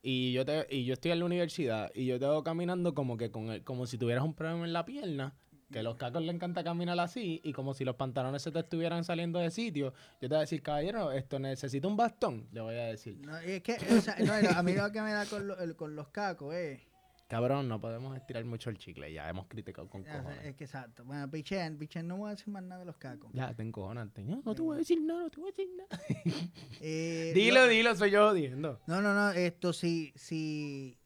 y 0.02 0.32
yo 0.32 0.44
te 0.44 0.66
y 0.68 0.84
yo 0.84 0.92
estoy 0.92 1.12
en 1.12 1.20
la 1.20 1.24
universidad 1.24 1.90
y 1.94 2.04
yo 2.04 2.18
te 2.18 2.26
veo 2.26 2.44
caminando 2.44 2.94
como 2.94 3.16
que 3.16 3.30
con 3.30 3.48
el- 3.50 3.64
como 3.64 3.86
si 3.86 3.96
tuvieras 3.96 4.22
un 4.24 4.34
problema 4.34 4.66
en 4.66 4.74
la 4.74 4.84
pierna, 4.84 5.34
que 5.74 5.82
los 5.82 5.96
cacos 5.96 6.22
le 6.22 6.30
encanta 6.30 6.62
caminar 6.62 7.00
así 7.00 7.40
y 7.42 7.52
como 7.52 7.74
si 7.74 7.84
los 7.84 7.96
pantalones 7.96 8.42
se 8.42 8.52
te 8.52 8.60
estuvieran 8.60 9.02
saliendo 9.02 9.40
de 9.40 9.50
sitio, 9.50 9.92
yo 10.20 10.20
te 10.20 10.28
voy 10.28 10.36
a 10.36 10.40
decir, 10.42 10.62
caballero, 10.62 11.10
esto 11.10 11.40
necesita 11.40 11.88
un 11.88 11.96
bastón, 11.96 12.46
le 12.52 12.60
voy 12.60 12.76
a 12.76 12.84
decir. 12.84 13.18
No, 13.26 13.36
es 13.38 13.60
que, 13.60 13.72
o 13.74 14.00
sea, 14.00 14.14
no, 14.20 14.32
a 14.56 14.62
mí 14.62 14.72
lo 14.74 14.92
que 14.92 15.02
me 15.02 15.12
da 15.12 15.26
con, 15.26 15.48
lo- 15.48 15.58
el- 15.58 15.74
con 15.74 15.96
los 15.96 16.10
cacos 16.10 16.54
es... 16.54 16.80
Cabrón, 17.26 17.68
no 17.68 17.80
podemos 17.80 18.16
estirar 18.16 18.44
mucho 18.44 18.70
el 18.70 18.78
chicle, 18.78 19.12
ya 19.12 19.28
hemos 19.28 19.46
criticado 19.48 19.88
con 19.88 20.04
Ya 20.04 20.18
cojones. 20.18 20.44
Es 20.44 20.54
que 20.54 20.62
exacto. 20.64 21.04
Bueno, 21.04 21.28
pichen, 21.28 21.76
pichen, 21.76 22.06
no 22.06 22.18
voy 22.18 22.28
a 22.28 22.30
decir 22.36 22.48
más 22.52 22.62
nada 22.62 22.78
de 22.78 22.84
los 22.84 22.96
cacos. 22.96 23.32
Ya, 23.32 23.52
te 23.52 23.64
encojonas. 23.64 24.12
te- 24.12 24.22
No, 24.22 24.42
no 24.44 24.54
te 24.54 24.62
voy 24.62 24.76
a 24.76 24.78
decir 24.78 25.00
nada, 25.02 25.22
no 25.24 25.30
te 25.30 25.40
voy 25.40 25.48
a 25.48 25.52
decir 25.56 25.68
nada. 25.76 26.02
Eh, 26.82 27.32
dilo, 27.34 27.62
lo- 27.62 27.66
dilo, 27.66 27.96
soy 27.96 28.12
yo 28.12 28.28
jodiendo. 28.28 28.80
No, 28.86 29.00
no, 29.02 29.12
no, 29.12 29.32
esto 29.32 29.72
sí, 29.72 30.12
sí, 30.14 30.96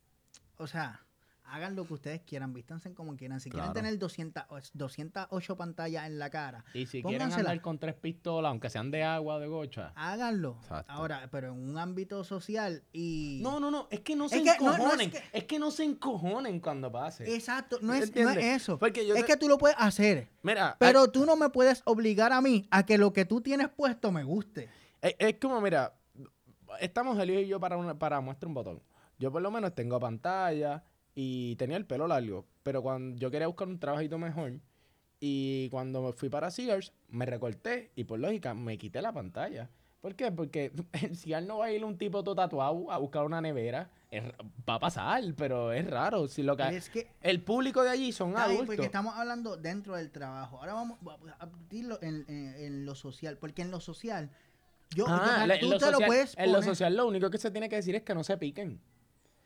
o 0.59 0.67
sea, 0.67 1.01
hagan 1.51 1.75
lo 1.77 1.87
que 1.87 1.95
ustedes 1.95 2.21
quieran, 2.23 2.53
vístanse 2.53 2.93
como 2.95 3.17
quieran. 3.17 3.41
Si 3.41 3.51
Claro. 3.51 3.73
quieren 3.73 3.85
tener 3.85 3.99
200, 3.99 4.45
o- 4.49 4.59
208 4.75 5.57
pantallas 5.57 6.07
en 6.07 6.19
la 6.19 6.31
cara, 6.31 6.65
Y 6.75 6.87
si 6.87 7.03
quieren 7.03 7.33
andar 7.33 7.61
con 7.61 7.79
tres 7.79 7.95
pistolas, 7.95 8.51
aunque 8.51 8.71
sean 8.71 8.91
de 8.91 9.03
agua 9.05 9.37
o 9.37 9.41
de 9.41 9.47
gocha. 9.47 9.93
háganlo. 9.97 10.59
Exacto. 10.63 10.93
Ahora, 10.93 11.29
pero 11.31 11.49
en 11.53 11.69
un 11.69 11.79
ámbito 11.79 12.25
social 12.25 12.83
y... 12.93 13.41
No, 13.43 13.61
no, 13.61 13.71
no, 13.71 13.89
es 13.91 14.01
que 14.01 14.15
no 14.17 14.27
Es 14.27 14.33
se 14.33 14.43
que 14.43 14.51
no- 14.61 14.67
no 14.67 14.73
es 14.73 14.79
encojonen. 14.79 15.11
que- 15.11 15.23
es, 15.33 15.45
que... 15.45 15.59
no 15.59 15.71
se 15.71 15.85
encojonen 15.85 16.61
cuando 16.61 16.91
pase. 16.93 17.35
Exacto, 17.35 17.79
no 17.83 17.95
es, 17.95 18.15
no 18.15 18.31
es 18.31 18.37
eso. 18.63 18.79
Porque 18.79 19.07
yo 19.07 19.15
es 19.15 19.23
te- 19.23 19.27
que 19.33 19.37
tú 19.37 19.49
lo 19.49 19.59
puedes 19.59 19.77
hacer, 19.79 20.29
Mira, 20.43 20.77
pero 20.79 21.11
tú 21.11 21.25
no 21.27 21.37
me 21.37 21.49
puedes 21.51 21.83
obligar 21.85 22.33
a 22.33 22.41
mí 22.41 22.67
a 22.71 22.85
que 22.87 22.99
lo 22.99 23.13
que 23.13 23.25
tú 23.25 23.41
tienes 23.41 23.69
puesto 23.69 24.13
me 24.13 24.23
guste. 24.25 24.69
Es, 25.01 25.15
es 25.19 25.35
como, 25.41 25.61
mira, 25.61 25.95
estamos 26.81 27.19
Elio 27.19 27.41
y 27.41 27.47
yo 27.49 27.59
para, 27.61 27.77
una, 27.77 27.99
para 27.99 28.21
muestra 28.21 28.47
un 28.49 28.55
botón. 28.55 28.83
Yo 29.19 29.33
por 29.33 29.43
lo 29.43 29.51
menos 29.51 29.75
tengo 29.75 29.99
pantalla 29.99 30.85
y 31.21 31.57
tenía 31.57 31.77
el 31.77 31.85
pelo 31.85 32.07
largo, 32.07 32.47
pero 32.63 32.81
cuando 32.81 33.19
yo 33.19 33.29
quería 33.29 33.49
buscar 33.49 33.67
un 33.67 33.81
trabajito 33.81 34.19
mejor 34.19 34.53
y 35.19 35.69
cuando 35.71 36.01
me 36.01 36.13
fui 36.13 36.29
para 36.29 36.49
Sears, 36.49 36.93
me 37.09 37.27
recorté 37.27 37.91
y 37.97 38.05
por 38.05 38.21
lógica 38.21 38.55
me 38.55 38.79
quité 38.79 39.03
la 39.03 39.13
pantalla. 39.13 39.69
¿Por 40.01 40.15
qué? 40.15 40.31
Porque 40.31 40.71
el 41.03 41.17
Sears 41.17 41.45
no 41.45 41.59
va 41.59 41.67
a 41.67 41.73
ir 41.73 41.85
un 41.85 41.99
tipo 41.99 42.23
todo 42.23 42.37
tatuado 42.37 42.89
a 42.93 42.99
buscar 42.99 43.25
una 43.25 43.41
nevera. 43.41 43.91
Es 44.13 44.23
va 44.69 44.75
a 44.75 44.79
pasar, 44.79 45.25
pero 45.37 45.73
es 45.73 45.91
raro. 45.91 46.29
Si 46.29 46.45
lo 46.45 46.57
que, 46.57 46.69
Es 46.69 46.89
que 46.89 47.09
el 47.21 47.43
público 47.43 47.83
de 47.83 47.91
allí 47.91 48.13
son 48.13 48.37
adultos. 48.37 48.67
porque 48.67 48.85
estamos 48.85 49.17
hablando 49.17 49.57
dentro 49.57 49.97
del 49.97 50.13
trabajo. 50.13 50.59
Ahora 50.61 50.75
vamos 50.75 50.99
a 51.41 51.47
decirlo 51.69 51.99
en, 52.01 52.25
en- 52.29 52.55
en 52.55 52.87
lo 52.87 52.95
social, 52.95 53.39
porque 53.39 53.63
en 53.63 53.73
lo 53.73 53.81
social, 53.81 54.31
yo, 54.95 55.05
Ah, 55.09 55.45
la- 55.49 55.59
tú 55.59 55.67
en, 55.67 55.73
lo 55.73 55.79
te 55.79 55.91
lo 55.91 55.99
puedes 55.99 56.39
en 56.39 56.53
lo 56.53 56.59
poner, 56.59 56.71
social 56.71 56.97
lo 56.97 57.09
único 57.09 57.29
que 57.29 57.39
se 57.39 57.51
tiene 57.51 57.69
que 57.69 57.75
decir 57.75 57.97
es 57.97 58.03
que 58.03 58.15
no 58.15 58.23
se 58.23 58.37
piquen. 58.39 58.81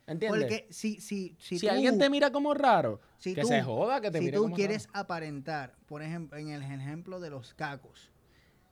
¿Entiendes? 0.07 0.45
porque 0.45 0.67
si, 0.71 1.01
si, 1.01 1.37
si, 1.39 1.59
si 1.59 1.67
tú, 1.67 1.73
alguien 1.73 1.99
te 1.99 2.11
mira 2.11 2.31
como 2.33 2.55
raro, 2.55 3.01
si 3.19 3.35
que 3.35 3.43
tú- 3.43 3.49
se 3.49 3.63
joda, 3.63 4.01
que 4.01 4.11
te 4.11 4.19
si 4.19 4.25
mire 4.25 4.37
tú 4.37 4.43
como 4.45 4.57
quieres 4.57 4.87
raro. 4.89 5.01
aparentar, 5.01 5.77
por 5.87 6.03
ejemplo, 6.03 6.39
en 6.39 6.49
el 6.49 6.63
ejemplo 6.63 7.21
de 7.21 7.31
los 7.31 7.55
cacos, 7.55 8.11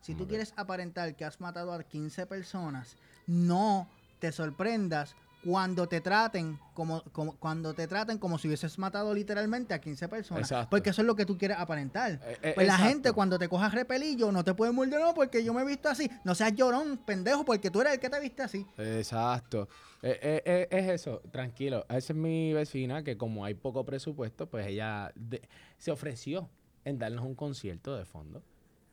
si 0.00 0.14
tú 0.14 0.26
quieres 0.26 0.52
aparentar 0.56 1.14
que 1.14 1.24
has 1.24 1.40
matado 1.40 1.72
a 1.72 1.82
15 1.84 2.26
personas, 2.26 2.96
no 3.26 3.88
te 4.18 4.32
sorprendas 4.32 5.14
cuando 5.44 5.88
te 5.88 6.00
traten 6.00 6.58
como, 6.74 7.02
como 7.12 7.36
cuando 7.36 7.72
te 7.74 7.86
traten 7.86 8.18
como 8.18 8.38
si 8.38 8.46
hubieses 8.48 8.78
matado 8.78 9.14
literalmente 9.14 9.72
a 9.74 9.80
15 9.80 10.08
personas, 10.08 10.42
Exacto. 10.42 10.68
porque 10.70 10.90
eso 10.90 11.00
es 11.02 11.06
lo 11.06 11.16
que 11.16 11.24
tú 11.24 11.38
quieres 11.38 11.56
aparentar. 11.58 12.12
Eh, 12.22 12.38
eh, 12.42 12.52
Pues 12.54 12.66
la 12.66 12.74
exacto. 12.74 12.88
gente 12.90 13.12
cuando 13.12 13.38
te 13.38 13.48
cojas 13.48 13.72
repelillo 13.72 14.30
no 14.32 14.44
te 14.44 14.52
puede 14.54 14.72
morder, 14.72 15.00
no, 15.00 15.14
porque 15.14 15.42
yo 15.42 15.54
me 15.54 15.62
he 15.62 15.64
visto 15.64 15.88
así. 15.88 16.10
No 16.24 16.34
seas 16.34 16.54
llorón, 16.54 16.98
pendejo, 17.06 17.44
porque 17.44 17.70
tú 17.70 17.80
eres 17.80 17.94
el 17.94 18.00
que 18.00 18.10
te 18.10 18.20
viste 18.20 18.42
así. 18.42 18.66
Exacto. 18.76 19.68
Eh, 20.02 20.42
eh, 20.44 20.68
es 20.70 20.88
eso, 20.90 21.20
tranquilo. 21.30 21.84
Esa 21.88 22.12
es 22.12 22.16
mi 22.16 22.52
vecina 22.52 23.02
que 23.02 23.16
como 23.16 23.44
hay 23.44 23.54
poco 23.54 23.84
presupuesto, 23.84 24.46
pues 24.48 24.66
ella 24.66 25.10
de- 25.14 25.42
se 25.78 25.90
ofreció 25.90 26.48
en 26.84 26.98
darnos 26.98 27.24
un 27.24 27.34
concierto 27.34 27.96
de 27.96 28.04
fondo. 28.04 28.42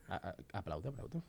A- 0.08 0.16
a- 0.16 0.36
aplaude, 0.58 0.88
aplaude. 0.88 1.20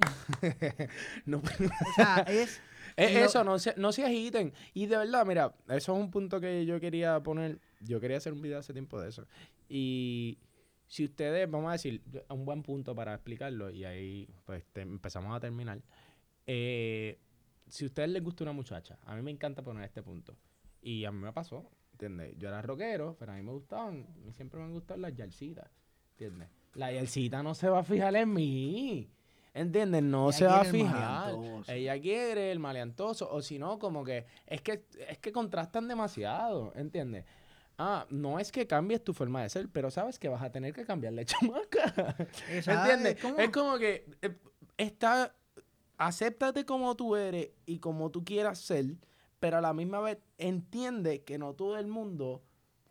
no, 1.26 1.38
O 1.38 1.92
sea, 1.94 2.24
es... 2.28 2.60
Es 2.96 3.12
Lo- 3.14 3.20
eso, 3.26 3.44
no 3.44 3.58
se, 3.58 3.74
no 3.76 3.92
se 3.92 4.04
agiten. 4.04 4.52
Y 4.74 4.86
de 4.86 4.96
verdad, 4.96 5.24
mira, 5.24 5.54
eso 5.68 5.92
es 5.94 5.98
un 6.02 6.10
punto 6.10 6.40
que 6.40 6.66
yo 6.66 6.80
quería 6.80 7.22
poner. 7.22 7.58
Yo 7.80 8.00
quería 8.00 8.16
hacer 8.16 8.32
un 8.32 8.42
video 8.42 8.58
hace 8.58 8.72
tiempo 8.72 9.00
de 9.00 9.08
eso. 9.08 9.26
Y 9.68 10.38
si 10.86 11.04
ustedes, 11.04 11.48
vamos 11.50 11.68
a 11.68 11.72
decir, 11.72 12.02
un 12.28 12.44
buen 12.44 12.62
punto 12.62 12.94
para 12.94 13.14
explicarlo, 13.14 13.70
y 13.70 13.84
ahí 13.84 14.28
pues 14.44 14.64
te- 14.72 14.82
empezamos 14.82 15.34
a 15.36 15.40
terminar. 15.40 15.80
Eh, 16.46 17.18
si 17.68 17.84
a 17.84 17.86
ustedes 17.86 18.08
les 18.10 18.22
gusta 18.24 18.42
una 18.44 18.52
muchacha, 18.52 18.98
a 19.04 19.14
mí 19.14 19.22
me 19.22 19.30
encanta 19.30 19.62
poner 19.62 19.84
este 19.84 20.02
punto. 20.02 20.36
Y 20.82 21.04
a 21.04 21.12
mí 21.12 21.18
me 21.20 21.32
pasó, 21.32 21.70
¿entiendes? 21.92 22.34
Yo 22.38 22.48
era 22.48 22.60
rockero, 22.60 23.14
pero 23.18 23.32
a 23.32 23.36
mí 23.36 23.42
me 23.42 23.52
gustaban, 23.52 24.04
a 24.20 24.26
mí 24.26 24.32
siempre 24.32 24.58
me 24.58 24.66
han 24.66 24.72
gustado 24.72 24.98
las 24.98 25.14
yarcitas, 25.14 25.70
¿entiendes? 26.12 26.48
La 26.74 26.90
yarcita 26.92 27.42
no 27.42 27.54
se 27.54 27.68
va 27.68 27.80
a 27.80 27.84
fijar 27.84 28.16
en 28.16 28.32
mí. 28.32 29.08
¿Entiendes? 29.60 30.02
No 30.02 30.28
Ella 30.28 30.32
se 30.38 30.46
va 30.46 30.60
a 30.60 30.64
fijar. 30.64 31.34
Ella 31.68 32.00
quiere 32.00 32.50
el 32.50 32.58
maleantoso. 32.58 33.30
O 33.30 33.42
si 33.42 33.58
no, 33.58 33.78
como 33.78 34.04
que 34.04 34.26
es 34.46 34.62
que 34.62 34.84
es 35.08 35.18
que 35.18 35.32
contrastan 35.32 35.86
demasiado. 35.86 36.72
¿Entiendes? 36.74 37.24
Ah, 37.78 38.06
no 38.10 38.38
es 38.38 38.50
que 38.52 38.66
cambies 38.66 39.02
tu 39.04 39.12
forma 39.14 39.42
de 39.42 39.48
ser, 39.48 39.68
pero 39.70 39.90
sabes 39.90 40.18
que 40.18 40.28
vas 40.28 40.42
a 40.42 40.50
tener 40.50 40.72
que 40.72 40.84
cambiarle 40.84 41.24
chamaca. 41.26 42.16
Esa- 42.50 42.74
¿Entiendes? 42.80 43.16
es 43.16 43.22
como- 43.22 43.38
Es 43.38 43.50
como 43.50 43.78
que 43.78 44.06
eh, 44.22 44.36
está. 44.76 45.34
Acéptate 45.98 46.64
como 46.64 46.96
tú 46.96 47.14
eres 47.14 47.50
y 47.66 47.78
como 47.78 48.10
tú 48.10 48.24
quieras 48.24 48.58
ser, 48.58 48.86
pero 49.38 49.58
a 49.58 49.60
la 49.60 49.74
misma 49.74 50.00
vez 50.00 50.16
entiende 50.38 51.22
que 51.24 51.36
no 51.36 51.52
todo 51.52 51.76
el 51.78 51.86
mundo 51.88 52.42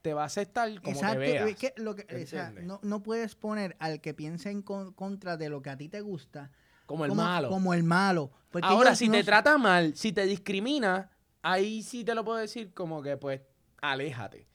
te 0.01 0.13
va 0.13 0.23
a 0.23 0.25
aceptar 0.25 0.69
como 0.81 0.95
Exacto, 0.95 1.19
te 1.19 1.31
veas. 1.31 1.49
es 1.49 1.55
que 1.57 1.73
lo 1.77 1.95
que, 1.95 2.03
o 2.03 2.27
sea, 2.27 2.47
¿Entiendes? 2.47 2.65
no, 2.65 2.79
no 2.83 3.03
puedes 3.03 3.35
poner 3.35 3.75
al 3.79 3.99
que 4.01 4.13
piense 4.13 4.49
en 4.49 4.61
con- 4.61 4.93
contra 4.93 5.35
de 5.37 5.49
lo 5.49 5.61
que 5.61 5.69
a 5.69 5.77
ti 5.77 5.89
te 5.89 6.01
gusta 6.01 6.51
Como 6.85 7.05
el 7.05 7.09
como, 7.09 7.21
malo. 7.23 7.49
Como 7.49 7.73
el 7.73 7.83
malo. 7.83 8.31
Porque 8.49 8.67
Ahora, 8.67 8.95
si 8.95 9.07
no 9.07 9.13
te 9.15 9.23
trata 9.23 9.57
mal, 9.57 9.95
si 9.95 10.11
te 10.13 10.25
discrimina, 10.25 11.09
ahí 11.41 11.83
sí 11.83 12.03
te 12.03 12.15
lo 12.15 12.23
puedo 12.23 12.37
decir 12.37 12.73
como 12.73 13.01
que, 13.03 13.17
pues, 13.17 13.41
aléjate. 13.81 14.47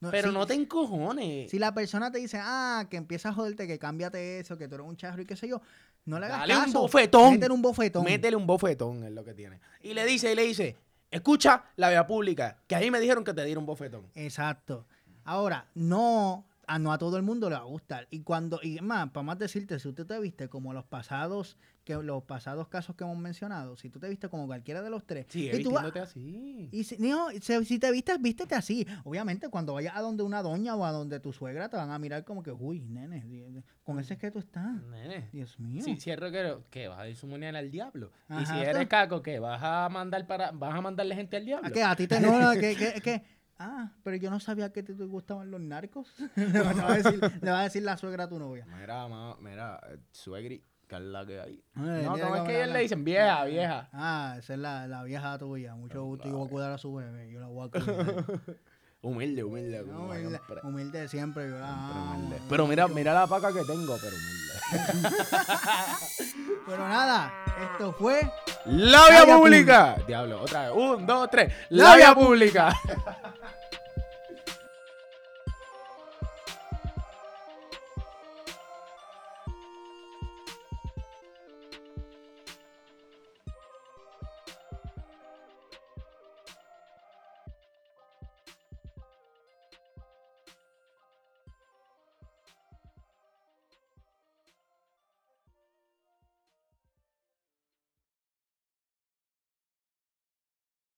no, 0.00 0.10
Pero 0.10 0.28
si- 0.28 0.34
no 0.34 0.46
te 0.46 0.54
encojones. 0.54 1.50
Si 1.50 1.58
la 1.58 1.72
persona 1.74 2.10
te 2.10 2.18
dice, 2.18 2.38
ah, 2.40 2.86
que 2.90 2.96
empieza 2.96 3.28
a 3.30 3.32
joderte, 3.34 3.66
que 3.66 3.78
cámbiate 3.78 4.38
eso, 4.40 4.56
que 4.56 4.68
tú 4.68 4.76
eres 4.76 4.86
un 4.86 4.96
charro 4.96 5.20
y 5.22 5.26
qué 5.26 5.36
sé 5.36 5.48
yo, 5.48 5.60
no 6.06 6.18
le 6.18 6.26
hagas 6.26 6.48
Dale 6.48 6.56
un 6.66 6.72
bofetón. 6.72 7.32
Métele 7.34 7.52
un 7.54 7.62
bofetón. 7.62 8.04
Métele 8.04 8.36
un 8.36 8.46
bofetón, 8.46 9.04
es 9.04 9.12
lo 9.12 9.24
que 9.24 9.34
tiene. 9.34 9.60
Y 9.82 9.92
le 9.94 10.04
dice, 10.06 10.32
y 10.32 10.34
le 10.36 10.42
dice, 10.44 10.76
escucha 11.10 11.64
la 11.76 11.90
vía 11.90 12.06
pública, 12.06 12.58
que 12.66 12.74
ahí 12.74 12.90
me 12.90 13.00
dijeron 13.00 13.24
que 13.24 13.34
te 13.34 13.44
diera 13.44 13.60
un 13.60 13.66
bofetón. 13.66 14.10
Exacto. 14.14 14.86
Ahora, 15.24 15.66
no 15.74 16.46
a, 16.68 16.78
no 16.78 16.92
a 16.92 16.98
todo 16.98 17.16
el 17.16 17.22
mundo 17.22 17.48
le 17.50 17.56
va 17.56 17.62
a 17.62 17.64
gustar. 17.64 18.06
Y 18.10 18.20
cuando, 18.22 18.60
y 18.62 18.80
más, 18.80 19.10
para 19.10 19.24
más 19.24 19.38
decirte, 19.38 19.78
si 19.80 19.88
usted 19.88 20.06
te 20.06 20.18
viste 20.20 20.48
como 20.48 20.72
los 20.72 20.84
pasados, 20.84 21.56
que 21.84 21.94
los 21.94 22.22
pasados 22.24 22.68
casos 22.68 22.94
que 22.94 23.04
hemos 23.04 23.16
mencionado, 23.18 23.76
si 23.76 23.88
tú 23.88 23.98
te 23.98 24.08
viste 24.08 24.28
como 24.28 24.46
cualquiera 24.46 24.82
de 24.82 24.90
los 24.90 25.06
tres, 25.06 25.26
Sigue 25.30 25.58
y 25.58 25.62
tú 25.62 25.70
vas- 25.72 25.84
vistiéndote 25.84 26.00
así. 26.00 26.68
y 26.70 26.84
si, 26.84 26.98
no, 26.98 27.28
si, 27.40 27.64
si 27.64 27.78
te 27.78 27.90
vistes, 27.90 28.20
vístete 28.20 28.54
así. 28.54 28.86
Obviamente, 29.04 29.48
cuando 29.48 29.72
vayas 29.74 29.96
a 29.96 30.02
donde 30.02 30.22
una 30.22 30.42
doña 30.42 30.76
o 30.76 30.84
a 30.84 30.92
donde 30.92 31.18
tu 31.18 31.32
suegra, 31.32 31.68
te 31.70 31.76
van 31.76 31.90
a 31.90 31.98
mirar 31.98 32.24
como 32.24 32.42
que, 32.42 32.52
uy, 32.52 32.80
nene, 32.80 33.62
con 33.82 33.98
ese 33.98 34.14
es 34.14 34.20
que 34.20 34.30
tú 34.30 34.38
estás. 34.38 34.82
Nene. 34.84 35.30
Dios 35.32 35.58
mío. 35.58 35.82
Si, 35.82 35.96
si 35.98 36.10
es 36.10 36.20
rockero, 36.20 36.64
¿qué? 36.70 36.88
¿Vas 36.88 36.98
a 36.98 37.08
ir 37.08 37.16
su 37.16 37.26
moneda 37.26 37.58
al 37.58 37.70
diablo? 37.70 38.12
y 38.40 38.44
si 38.44 38.58
eres 38.58 38.86
caco, 38.86 39.22
¿qué? 39.22 39.38
¿Vas 39.38 39.60
a 39.62 39.88
mandar 39.88 40.26
para, 40.26 40.50
vas 40.50 40.74
a 40.74 40.80
mandarle 40.82 41.14
gente 41.14 41.38
al 41.38 41.46
diablo? 41.46 41.66
¿A 41.66 41.70
qué? 41.70 41.82
¿A 41.82 41.96
ti 41.96 42.06
te 42.06 42.20
no? 42.20 42.38
no, 42.38 42.52
que, 42.60 42.76
que, 42.76 43.00
que- 43.00 43.37
ah, 43.58 43.92
pero 44.02 44.16
yo 44.16 44.30
no 44.30 44.40
sabía 44.40 44.72
que 44.72 44.82
te, 44.82 44.94
te 44.94 45.04
gustaban 45.04 45.50
los 45.50 45.60
narcos. 45.60 46.14
le, 46.36 46.60
va 46.60 46.92
a 46.92 46.96
decir, 46.96 47.20
le 47.40 47.50
va 47.50 47.60
a 47.60 47.62
decir 47.64 47.82
la 47.82 47.96
suegra 47.96 48.24
a 48.24 48.28
tu 48.28 48.38
novia. 48.38 48.66
Mira, 48.78 49.06
mira, 49.40 49.80
eh, 49.90 49.98
suegri, 50.12 50.64
que 50.86 50.96
es 50.96 51.02
la 51.02 51.26
que 51.26 51.40
hay. 51.40 51.62
Ay, 51.74 52.04
no, 52.04 52.12
mira 52.12 52.24
¿cómo 52.26 52.36
es 52.36 52.42
que 52.42 52.62
ellos 52.62 52.72
le 52.72 52.78
dicen? 52.80 53.04
Vieja, 53.04 53.44
vieja. 53.44 53.88
Ah, 53.92 54.36
esa 54.38 54.54
es 54.54 54.58
la, 54.60 54.86
la 54.86 55.02
vieja 55.02 55.38
tuya. 55.38 55.74
Mucho 55.74 56.02
gusto. 56.04 56.28
Yo 56.28 56.36
voy 56.36 56.46
a 56.46 56.50
cuidar 56.50 56.72
a 56.72 56.78
su 56.78 56.94
bebé. 56.94 57.30
Yo 57.30 57.40
la 57.40 57.46
voy 57.46 57.68
a 57.68 57.70
cuidar. 57.70 58.24
Humilde, 59.00 59.44
humilde. 59.44 59.84
No, 59.86 60.06
humilde, 60.06 60.28
siempre. 60.28 60.60
humilde 60.64 61.08
siempre. 61.08 61.48
Yo 61.48 61.58
la 61.60 61.68
Siempre 61.68 62.00
humilde. 62.00 62.42
Pero 62.48 62.66
mira, 62.66 62.88
mira 62.88 63.14
la 63.14 63.28
paca 63.28 63.52
que 63.52 63.64
tengo, 63.64 63.96
pero 63.96 64.16
humilde. 64.16 64.38
Pero 66.66 66.86
nada, 66.86 67.32
esto 67.62 67.92
fue 67.94 68.20
¡La 68.68 69.08
vía 69.08 69.24
vía 69.24 69.36
pública! 69.36 69.96
Diablo, 70.06 70.42
otra 70.42 70.62
vez. 70.62 70.72
Un, 70.74 71.06
dos, 71.06 71.28
tres. 71.30 71.52
La 71.70 71.84
¡La 71.84 71.96
vía 71.96 72.06
vía 72.06 72.14
pública! 72.14 72.74